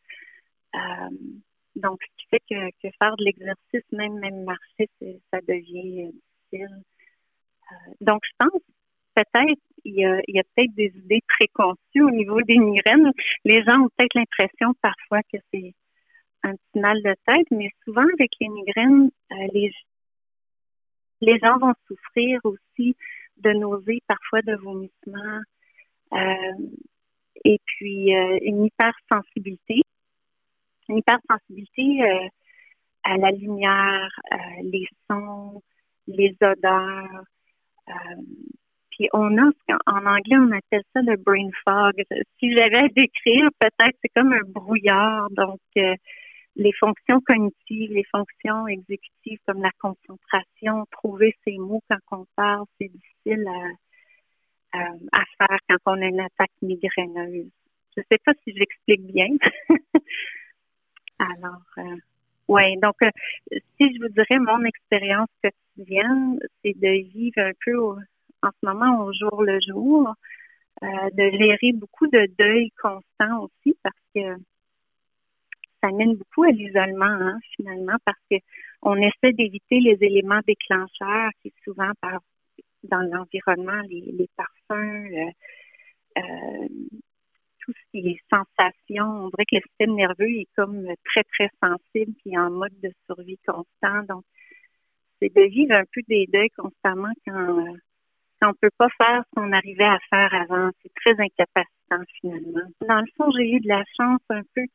Euh, 0.76 1.10
donc, 1.76 2.00
ce 2.02 2.18
qui 2.18 2.28
fait 2.30 2.44
que, 2.50 2.70
que 2.82 2.96
faire 2.98 3.16
de 3.18 3.26
l'exercice, 3.26 3.92
même, 3.92 4.20
même 4.20 4.44
marcher, 4.44 4.90
ça 5.32 5.40
devient 5.48 6.12
difficile. 6.52 6.84
Euh, 7.72 7.94
donc, 8.02 8.22
je 8.24 8.32
pense 8.40 8.62
peut-être 9.16 9.62
il 9.84 9.96
y 9.96 10.06
a, 10.06 10.18
a 10.18 10.44
peut-être 10.56 10.74
des 10.76 10.92
idées 10.96 11.24
préconçues 11.28 12.02
au 12.02 12.12
niveau 12.12 12.42
des 12.42 12.58
migraines. 12.58 13.12
Les 13.46 13.64
gens 13.64 13.82
ont 13.82 13.90
peut-être 13.96 14.16
l'impression 14.16 14.74
parfois 14.82 15.22
que 15.24 15.38
c'est 15.52 15.74
un 16.44 16.52
petit 16.52 16.80
mal 16.80 17.02
de 17.02 17.16
tête, 17.26 17.48
mais 17.52 17.70
souvent 17.84 18.06
avec 18.14 18.32
les 18.40 18.50
migraines, 18.50 19.10
euh, 19.32 19.48
les, 19.54 19.72
les 21.22 21.40
gens 21.40 21.58
vont 21.58 21.74
souffrir 21.88 22.40
aussi 22.44 22.96
de 23.38 23.52
nausées, 23.52 24.02
parfois 24.08 24.42
de 24.42 24.56
vomissements, 24.56 25.42
euh, 26.14 26.68
et 27.46 27.60
puis 27.66 28.12
une 28.42 28.66
hypersensibilité. 28.66 29.82
Une 30.90 30.98
hypersensibilité 30.98 32.30
à 33.04 33.18
la 33.18 33.32
lumière, 33.32 34.10
les 34.64 34.88
sons, 35.10 35.62
les 36.08 36.36
odeurs, 36.42 37.06
euh, 37.14 37.22
puis 38.98 39.08
on 39.14 39.38
a, 39.38 39.50
en 39.86 40.06
anglais, 40.06 40.38
on 40.38 40.52
appelle 40.52 40.84
ça 40.94 41.02
le 41.02 41.18
brain 41.18 41.50
fog. 41.64 41.94
Si 42.40 42.52
j'avais 42.56 42.86
à 42.86 42.88
décrire, 42.88 43.50
peut-être 43.60 43.98
c'est 44.02 44.10
comme 44.16 44.34
un 44.34 44.42
brouillard. 44.46 45.30
Donc, 45.32 45.60
euh, 45.78 45.96
les 46.56 46.74
fonctions 46.74 47.22
cognitives, 47.22 47.92
les 47.92 48.06
fonctions 48.06 48.68
exécutives 48.68 49.40
comme 49.46 49.62
la 49.62 49.72
concentration, 49.80 50.86
trouver 50.92 51.36
ses 51.46 51.58
mots 51.58 51.84
quand 51.88 52.20
on 52.20 52.26
parle, 52.36 52.66
c'est 52.80 52.92
difficile 52.92 53.48
à, 54.74 54.90
à, 55.12 55.24
faire 55.38 55.60
quand 55.70 55.94
on 55.94 56.02
a 56.02 56.06
une 56.06 56.20
attaque 56.20 56.52
migraineuse. 56.64 57.52
Je 57.96 58.02
ne 58.02 58.06
sais 58.12 58.18
pas 58.26 58.34
si 58.44 58.56
j'explique 58.56 59.06
bien. 59.06 59.28
Alors, 61.20 61.62
euh, 61.78 61.98
Oui, 62.48 62.78
donc 62.82 62.96
euh, 63.04 63.10
si 63.78 63.94
je 63.94 64.02
vous 64.02 64.10
dirais 64.10 64.40
mon 64.40 64.64
expérience 64.64 65.28
quotidienne, 65.44 66.40
c'est 66.64 66.78
de 66.80 67.10
vivre 67.14 67.40
un 67.40 67.52
peu 67.66 67.78
en 67.80 68.50
ce 68.52 68.66
moment 68.66 69.04
au 69.06 69.14
jour 69.14 69.44
le 69.44 69.60
jour, 69.68 70.14
euh, 70.84 70.88
de 71.14 71.38
gérer 71.38 71.74
beaucoup 71.74 72.08
de 72.08 72.28
deuil 72.38 72.72
constant 72.82 73.44
aussi 73.44 73.78
parce 73.84 73.96
que 74.16 74.42
ça 75.84 75.92
mène 75.92 76.16
beaucoup 76.16 76.44
à 76.44 76.52
l'isolement 76.52 77.06
hein, 77.06 77.40
finalement 77.56 77.98
parce 78.06 78.20
que 78.32 78.38
on 78.82 78.96
essaie 78.96 79.34
d'éviter 79.34 79.80
les 79.80 79.98
éléments 80.02 80.42
déclencheurs 80.48 81.32
qui 81.42 81.54
souvent 81.64 81.92
par 82.02 82.20
dans 82.84 83.02
l'environnement, 83.02 83.82
les, 83.90 84.02
les 84.18 84.30
parfums, 84.36 84.72
euh, 84.72 85.32
euh, 86.20 86.68
tout 87.68 87.74
ce 87.74 88.00
qui. 88.00 88.20
On 89.00 89.30
dirait 89.30 89.46
que 89.46 89.56
le 89.56 89.62
système 89.68 89.96
nerveux 89.96 90.32
est 90.40 90.48
comme 90.56 90.88
très, 91.06 91.24
très 91.34 91.50
sensible 91.62 92.14
puis 92.24 92.38
en 92.38 92.50
mode 92.50 92.80
de 92.82 92.92
survie 93.06 93.40
constant. 93.46 94.04
Donc, 94.08 94.24
c'est 95.20 95.34
de 95.34 95.44
vivre 95.44 95.76
un 95.76 95.84
peu 95.94 96.02
des 96.08 96.28
deuils 96.32 96.50
constamment 96.58 97.12
quand, 97.26 97.66
quand 98.42 98.50
on 98.52 98.54
peut 98.62 98.72
pas 98.78 98.90
faire 99.00 99.24
ce 99.26 99.36
qu'on 99.36 99.52
arrivait 99.52 99.84
à 99.84 100.00
faire 100.10 100.34
avant. 100.34 100.70
C'est 100.82 100.94
très 100.96 101.12
incapacitant 101.12 102.04
finalement. 102.22 102.68
Dans 102.88 103.02
le 103.02 103.08
fond, 103.18 103.30
j'ai 103.38 103.52
eu 103.52 103.60
de 103.60 103.68
la 103.68 103.84
chance 104.00 104.22
un 104.30 104.42
peu. 104.56 104.66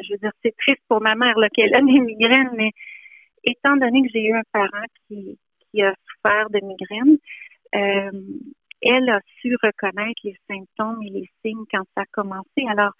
Je 0.00 0.12
veux 0.12 0.18
dire, 0.18 0.32
c'est 0.42 0.56
triste 0.56 0.82
pour 0.88 1.00
ma 1.00 1.14
mère 1.14 1.38
là, 1.38 1.48
qu'elle 1.50 1.74
a 1.74 1.80
des 1.80 2.00
migraines, 2.00 2.50
mais 2.56 2.70
étant 3.44 3.76
donné 3.76 4.02
que 4.02 4.08
j'ai 4.12 4.24
eu 4.24 4.34
un 4.34 4.42
parent 4.52 4.86
qui, 5.06 5.38
qui 5.70 5.82
a 5.82 5.94
souffert 6.06 6.48
de 6.50 6.60
migraines, 6.64 7.18
euh, 7.74 8.10
elle 8.82 9.08
a 9.10 9.20
su 9.40 9.56
reconnaître 9.62 10.20
les 10.24 10.36
symptômes 10.48 11.02
et 11.02 11.10
les 11.10 11.28
signes 11.44 11.64
quand 11.70 11.84
ça 11.94 12.02
a 12.02 12.06
commencé. 12.12 12.66
Alors, 12.68 12.92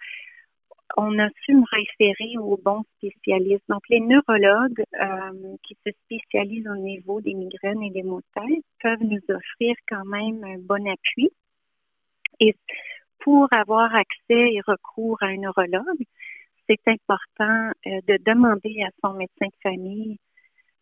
on 0.97 1.17
a 1.19 1.29
su 1.43 1.55
me 1.55 1.63
référer 1.71 2.37
aux 2.37 2.57
bons 2.57 2.83
spécialistes. 2.97 3.63
Donc, 3.69 3.81
les 3.89 3.99
neurologues 3.99 4.83
euh, 4.99 5.55
qui 5.63 5.77
se 5.85 5.91
spécialisent 6.05 6.67
au 6.67 6.75
niveau 6.75 7.21
des 7.21 7.33
migraines 7.33 7.83
et 7.83 7.91
des 7.91 8.03
maux 8.03 8.19
de 8.19 8.41
tête 8.41 8.65
peuvent 8.81 9.03
nous 9.03 9.23
offrir 9.29 9.75
quand 9.87 10.05
même 10.05 10.43
un 10.43 10.57
bon 10.59 10.87
appui. 10.87 11.31
Et 12.39 12.55
pour 13.19 13.47
avoir 13.51 13.93
accès 13.95 14.53
et 14.53 14.61
recours 14.65 15.17
à 15.21 15.27
un 15.27 15.37
neurologue, 15.37 16.03
c'est 16.67 16.87
important 16.87 17.71
euh, 17.87 17.99
de 18.07 18.17
demander 18.25 18.83
à 18.83 18.89
son 19.03 19.13
médecin 19.13 19.47
de 19.47 19.61
famille 19.61 20.17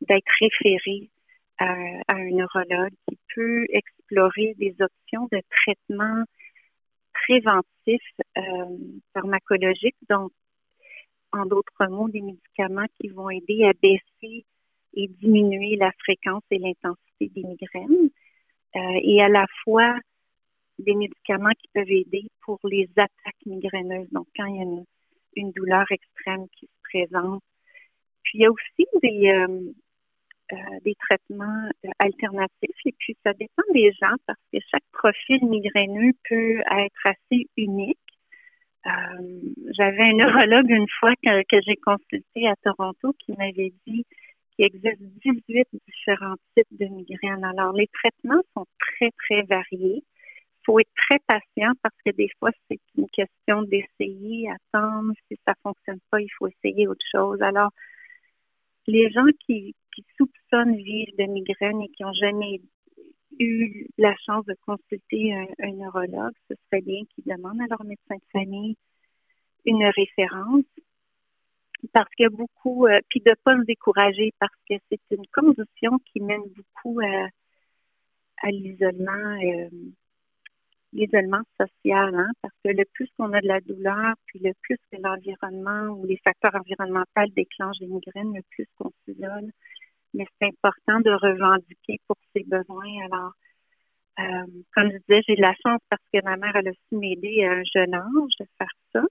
d'être 0.01 0.31
référé 0.39 1.09
à, 1.59 1.73
un 2.09 2.29
neurologue 2.31 2.93
qui 3.07 3.17
peut 3.35 3.65
des 4.57 4.75
options 4.79 5.27
de 5.31 5.41
traitement 5.49 6.23
préventif 7.13 8.01
euh, 8.37 8.77
pharmacologique, 9.13 9.95
donc 10.09 10.31
en 11.31 11.45
d'autres 11.45 11.87
mots, 11.89 12.09
des 12.09 12.21
médicaments 12.21 12.87
qui 12.99 13.09
vont 13.09 13.29
aider 13.29 13.65
à 13.65 13.73
baisser 13.81 14.45
et 14.93 15.07
diminuer 15.07 15.75
la 15.75 15.91
fréquence 16.03 16.43
et 16.49 16.57
l'intensité 16.57 17.29
des 17.29 17.43
migraines, 17.43 18.09
euh, 18.75 18.99
et 19.03 19.21
à 19.21 19.29
la 19.29 19.45
fois 19.63 19.95
des 20.79 20.95
médicaments 20.95 21.53
qui 21.59 21.67
peuvent 21.73 21.91
aider 21.91 22.29
pour 22.41 22.59
les 22.63 22.89
attaques 22.95 23.45
migraineuses, 23.45 24.09
donc 24.11 24.27
quand 24.35 24.45
il 24.45 24.55
y 24.55 24.59
a 24.59 24.63
une, 24.63 24.85
une 25.35 25.51
douleur 25.51 25.85
extrême 25.91 26.47
qui 26.57 26.65
se 26.65 26.81
présente. 26.83 27.43
Puis 28.23 28.39
il 28.39 28.41
y 28.41 28.45
a 28.45 28.51
aussi 28.51 28.87
des, 29.01 29.29
euh, 29.29 29.73
euh, 30.51 30.55
des 30.83 30.95
traitements 30.95 31.69
euh, 31.85 31.89
alternatifs. 31.99 32.79
Et 32.85 32.93
puis, 32.97 33.15
ça 33.23 33.33
dépend 33.33 33.61
des 33.73 33.91
gens 34.01 34.15
parce 34.25 34.39
que 34.51 34.57
chaque 34.71 34.83
profil 34.91 35.45
migraineux 35.45 36.13
peut 36.27 36.59
être 36.59 37.05
assez 37.05 37.47
unique. 37.55 37.99
Euh, 38.87 39.41
J'avais 39.77 40.03
un 40.03 40.13
neurologue 40.13 40.69
une 40.69 40.87
fois 40.99 41.13
que, 41.23 41.43
que 41.43 41.61
j'ai 41.65 41.75
consulté 41.75 42.47
à 42.47 42.55
Toronto 42.63 43.13
qui 43.19 43.33
m'avait 43.33 43.73
dit 43.85 44.05
qu'il 44.55 44.65
existe 44.65 45.01
18 45.23 45.67
différents 45.87 46.35
types 46.55 46.79
de 46.79 46.85
migraines. 46.85 47.43
Alors, 47.43 47.73
les 47.73 47.87
traitements 47.87 48.41
sont 48.55 48.65
très, 48.79 49.11
très 49.11 49.43
variés. 49.43 50.03
Il 50.03 50.65
faut 50.65 50.79
être 50.79 50.91
très 51.09 51.19
patient 51.27 51.73
parce 51.83 51.95
que 52.03 52.11
des 52.11 52.29
fois, 52.39 52.49
c'est 52.69 52.79
une 52.97 53.09
question 53.09 53.61
d'essayer, 53.63 54.49
attendre. 54.49 55.13
Si 55.27 55.37
ça 55.45 55.53
fonctionne 55.61 55.99
pas, 56.09 56.21
il 56.21 56.29
faut 56.37 56.47
essayer 56.47 56.87
autre 56.87 57.05
chose. 57.11 57.39
Alors, 57.41 57.69
les 58.87 59.11
gens 59.11 59.25
qui, 59.45 59.75
qui 59.93 60.03
soupçonnent 60.49 60.75
vivre 60.75 61.11
de 61.17 61.25
migraines 61.25 61.81
et 61.81 61.89
qui 61.89 62.03
n'ont 62.03 62.13
jamais 62.13 62.61
eu 63.39 63.87
la 63.97 64.15
chance 64.25 64.45
de 64.45 64.55
consulter 64.65 65.33
un, 65.33 65.71
neurologue, 65.71 66.33
ce 66.49 66.55
serait 66.65 66.81
bien 66.81 67.01
qu'ils 67.09 67.23
demandent 67.25 67.61
à 67.61 67.67
leur 67.69 67.83
médecin 67.83 68.15
de 68.15 68.31
famille 68.31 68.75
une 69.65 69.85
référence 69.85 70.65
parce 71.93 72.09
qu'il 72.15 72.23
y 72.23 72.27
a 72.27 72.29
beaucoup, 72.29 72.87
euh, 72.87 72.99
puis 73.09 73.21
de 73.21 73.29
ne 73.29 73.35
pas 73.35 73.57
se 73.57 73.65
décourager 73.65 74.33
parce 74.37 74.53
que 74.69 74.75
c'est 74.89 74.99
une 75.11 75.25
condition 75.33 75.97
qui 76.11 76.19
mène 76.19 76.43
beaucoup 76.55 76.99
à, 76.99 78.49
l'isolement. 78.51 79.39
Euh, 79.41 79.69
l'isolement 80.91 81.41
social, 81.59 82.15
hein, 82.15 82.31
parce 82.41 82.53
que 82.63 82.71
le 82.71 82.83
plus 82.93 83.07
qu'on 83.15 83.31
a 83.33 83.41
de 83.41 83.47
la 83.47 83.61
douleur, 83.61 84.15
puis 84.25 84.39
le 84.39 84.53
plus 84.61 84.77
que 84.91 84.97
l'environnement 84.99 85.93
ou 85.93 86.05
les 86.05 86.17
facteurs 86.17 86.55
environnementaux 86.55 87.31
déclenchent 87.35 87.79
des 87.79 87.87
migraines, 87.87 88.33
le 88.33 88.41
plus 88.49 88.65
qu'on 88.77 88.91
s'isole. 89.05 89.51
Mais 90.13 90.25
c'est 90.39 90.47
important 90.47 90.99
de 91.01 91.11
revendiquer 91.11 91.99
pour 92.07 92.17
ses 92.35 92.43
besoins. 92.43 93.05
Alors, 93.05 93.31
euh, 94.19 94.47
comme 94.73 94.91
je 94.91 94.97
disais, 94.97 95.21
j'ai 95.27 95.35
de 95.35 95.41
la 95.41 95.53
chance 95.65 95.81
parce 95.89 96.03
que 96.13 96.23
ma 96.23 96.35
mère, 96.35 96.55
elle 96.55 96.69
a 96.69 96.73
su 96.73 96.95
m'aider 96.95 97.43
à 97.45 97.51
un 97.53 97.63
jeune 97.73 97.93
âge 97.93 98.33
de 98.39 98.45
faire 98.57 98.73
ça. 98.93 99.03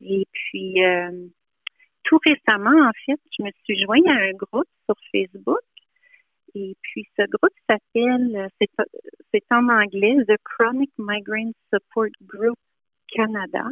Et 0.00 0.26
puis, 0.32 0.84
euh, 0.84 1.26
tout 2.04 2.18
récemment, 2.26 2.88
en 2.88 2.92
fait, 3.06 3.20
je 3.38 3.44
me 3.44 3.50
suis 3.64 3.82
jointe 3.82 4.06
à 4.08 4.14
un 4.14 4.32
groupe 4.32 4.68
sur 4.86 4.96
Facebook 5.12 5.60
et 6.54 6.76
puis, 6.82 7.06
ce 7.16 7.22
groupe 7.22 7.54
s'appelle, 7.68 8.48
c'est 9.30 9.52
en 9.52 9.68
anglais, 9.68 10.16
The 10.26 10.36
Chronic 10.42 10.90
Migraine 10.98 11.52
Support 11.72 12.10
Group 12.22 12.58
Canada. 13.14 13.64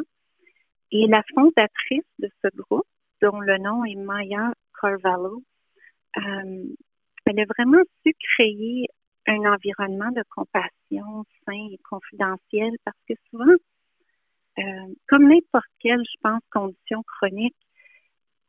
Et 0.92 1.06
la 1.08 1.22
fondatrice 1.34 2.06
de 2.18 2.30
ce 2.42 2.48
groupe, 2.54 2.86
dont 3.20 3.40
le 3.40 3.58
nom 3.58 3.84
est 3.84 3.96
Maya 3.96 4.52
Carvalho, 4.80 5.42
euh, 6.16 6.64
elle 7.26 7.40
a 7.40 7.44
vraiment 7.44 7.82
su 8.02 8.14
créer 8.36 8.86
un 9.26 9.52
environnement 9.52 10.10
de 10.12 10.22
compassion 10.30 11.24
sain 11.44 11.68
et 11.70 11.78
confidentiel 11.88 12.72
parce 12.84 12.96
que 13.08 13.14
souvent, 13.30 13.54
euh, 14.58 14.94
comme 15.08 15.28
n'importe 15.28 15.66
quelle, 15.80 16.02
je 16.02 16.20
pense, 16.22 16.40
condition 16.50 17.02
chronique, 17.02 17.56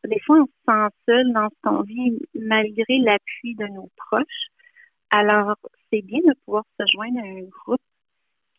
des 0.06 0.20
fois, 0.22 0.38
on 0.40 0.46
se 0.46 0.52
sent 0.66 0.96
seul 1.06 1.34
dans 1.34 1.50
ce 1.50 1.56
qu'on 1.62 1.82
vit 1.82 2.20
malgré 2.34 3.00
l'appui 3.00 3.56
de 3.56 3.66
nos 3.68 3.90
proches. 3.98 4.48
Alors, 5.10 5.58
c'est 5.92 6.02
bien 6.02 6.20
de 6.20 6.34
pouvoir 6.46 6.64
se 6.80 6.86
joindre 6.94 7.20
à 7.20 7.24
un 7.24 7.44
groupe 7.44 7.82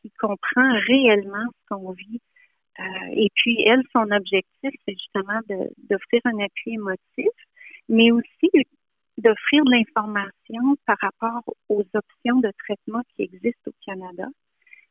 qui 0.02 0.10
comprend 0.18 0.72
réellement 0.86 1.46
ce 1.48 1.74
qu'on 1.74 1.92
vit. 1.92 2.20
Euh, 2.78 2.82
et 3.12 3.28
puis, 3.34 3.64
elle, 3.66 3.82
son 3.92 4.10
objectif, 4.10 4.70
c'est 4.86 4.92
justement 4.92 5.40
d'offrir 5.48 6.20
un 6.24 6.38
appui 6.40 6.74
émotif, 6.74 7.32
mais 7.88 8.10
aussi 8.10 8.50
d'offrir 9.20 9.64
de 9.64 9.70
l'information 9.70 10.76
par 10.86 10.96
rapport 11.00 11.42
aux 11.68 11.82
options 11.94 12.40
de 12.40 12.50
traitement 12.58 13.02
qui 13.14 13.22
existent 13.22 13.70
au 13.70 13.74
Canada. 13.84 14.26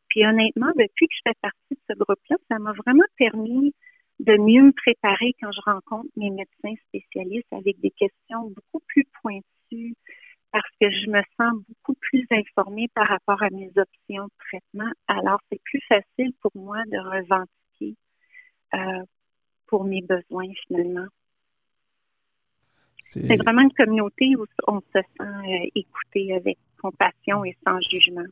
Puis 0.09 0.25
honnêtement, 0.25 0.71
depuis 0.75 1.07
que 1.07 1.15
je 1.15 1.29
fais 1.29 1.37
partie 1.41 1.71
de 1.71 1.79
ce 1.89 1.93
groupe-là, 1.97 2.37
ça 2.49 2.59
m'a 2.59 2.73
vraiment 2.73 3.05
permis 3.17 3.73
de 4.19 4.33
mieux 4.37 4.63
me 4.63 4.71
préparer 4.71 5.33
quand 5.39 5.51
je 5.51 5.61
rencontre 5.61 6.09
mes 6.17 6.29
médecins 6.29 6.75
spécialistes 6.87 7.51
avec 7.51 7.79
des 7.79 7.91
questions 7.91 8.49
beaucoup 8.49 8.83
plus 8.87 9.05
pointues 9.21 9.95
parce 10.51 10.69
que 10.81 10.89
je 10.89 11.09
me 11.09 11.21
sens 11.37 11.63
beaucoup 11.67 11.93
plus 12.01 12.25
informée 12.31 12.87
par 12.95 13.07
rapport 13.07 13.41
à 13.43 13.49
mes 13.51 13.71
options 13.77 14.25
de 14.25 14.31
traitement. 14.49 14.91
Alors, 15.07 15.39
c'est 15.51 15.61
plus 15.63 15.81
facile 15.87 16.33
pour 16.41 16.51
moi 16.55 16.83
de 16.87 16.97
revendiquer 16.97 17.95
euh, 18.73 19.03
pour 19.67 19.85
mes 19.85 20.01
besoins 20.01 20.51
finalement. 20.67 21.07
C'est 23.11 23.37
vraiment 23.37 23.61
une 23.61 23.73
communauté 23.73 24.35
où 24.35 24.45
on 24.67 24.79
se 24.79 24.85
sent 24.93 25.03
euh, 25.19 25.69
écouté 25.75 26.33
avec 26.35 26.57
compassion 26.79 27.43
et 27.43 27.57
sans 27.65 27.79
jugement. 27.89 28.25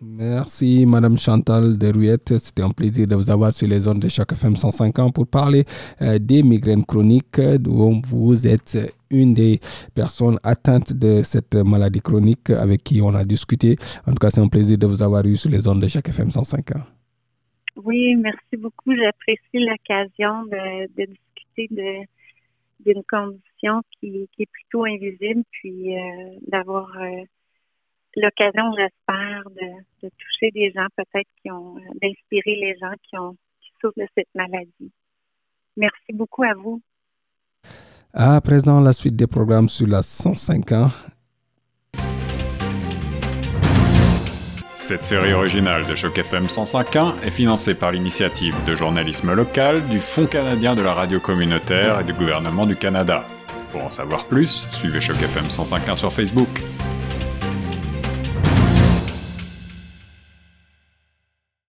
Merci, 0.00 0.84
Madame 0.86 1.18
Chantal 1.18 1.76
Derouette. 1.76 2.38
C'était 2.38 2.62
un 2.62 2.70
plaisir 2.70 3.08
de 3.08 3.16
vous 3.16 3.30
avoir 3.30 3.52
sur 3.52 3.66
les 3.66 3.88
ondes 3.88 3.98
de 3.98 4.08
chaque 4.08 4.30
FM 4.32 4.54
105 4.54 4.98
ans 5.00 5.10
pour 5.10 5.26
parler 5.26 5.64
euh, 6.00 6.18
des 6.20 6.44
migraines 6.44 6.84
chroniques, 6.84 7.40
dont 7.40 8.00
vous 8.06 8.46
êtes 8.46 8.78
une 9.10 9.34
des 9.34 9.58
personnes 9.94 10.38
atteintes 10.44 10.92
de 10.92 11.22
cette 11.22 11.56
maladie 11.56 12.00
chronique 12.00 12.50
avec 12.50 12.84
qui 12.84 13.00
on 13.02 13.14
a 13.14 13.24
discuté. 13.24 13.76
En 14.06 14.12
tout 14.12 14.18
cas, 14.20 14.30
c'est 14.30 14.40
un 14.40 14.48
plaisir 14.48 14.78
de 14.78 14.86
vous 14.86 15.02
avoir 15.02 15.24
eu 15.24 15.36
sur 15.36 15.50
les 15.50 15.66
ondes 15.66 15.82
de 15.82 15.88
chaque 15.88 16.08
FM 16.08 16.30
105 16.30 16.76
ans. 16.76 16.84
Oui, 17.84 18.14
merci 18.16 18.56
beaucoup. 18.56 18.94
J'apprécie 18.94 19.40
l'occasion 19.54 20.44
de, 20.44 20.86
discuter 21.06 22.06
d'une 22.84 23.02
condition 23.08 23.47
qui, 24.00 24.28
est 24.38 24.50
plutôt 24.50 24.84
invisible, 24.84 25.42
puis 25.50 25.96
euh, 25.96 26.36
d'avoir. 26.46 26.88
Euh, 26.96 27.24
l'occasion, 28.16 28.72
j'espère, 28.76 29.42
de, 29.50 30.08
toucher 30.08 30.50
des 30.52 30.72
gens 30.72 30.86
peut-être 30.96 31.28
qui 31.40 31.50
ont, 31.50 31.76
euh, 31.76 31.80
d'inspirer 32.02 32.56
les 32.56 32.76
gens 32.80 32.92
qui 33.02 33.18
ont 33.18 33.36
qui 33.60 33.70
souffrent 33.80 33.98
de 33.98 34.06
cette 34.16 34.28
maladie. 34.34 34.92
Merci 35.76 36.12
beaucoup 36.12 36.42
à 36.42 36.54
vous. 36.54 36.80
À 38.12 38.40
présent, 38.40 38.80
la 38.80 38.92
suite 38.92 39.16
des 39.16 39.26
programmes 39.26 39.68
sur 39.68 39.86
la 39.86 40.00
105.1. 40.00 40.90
Cette 44.66 45.02
série 45.02 45.32
originale 45.32 45.86
de 45.86 45.94
Choc 45.94 46.16
FM 46.18 46.44
105.1 46.44 47.22
est 47.22 47.30
financée 47.30 47.74
par 47.74 47.92
l'initiative 47.92 48.54
de 48.66 48.74
journalisme 48.74 49.34
local 49.34 49.86
du 49.88 49.98
Fonds 49.98 50.26
canadien 50.26 50.74
de 50.74 50.82
la 50.82 50.94
radio 50.94 51.20
communautaire 51.20 52.00
et 52.00 52.04
du 52.04 52.12
gouvernement 52.12 52.64
du 52.64 52.76
Canada. 52.76 53.26
Pour 53.72 53.84
en 53.84 53.88
savoir 53.88 54.24
plus, 54.24 54.66
suivez 54.70 55.00
Choc 55.00 55.20
FM 55.22 55.46
105.1 55.48 55.96
sur 55.96 56.12
Facebook. 56.12 56.48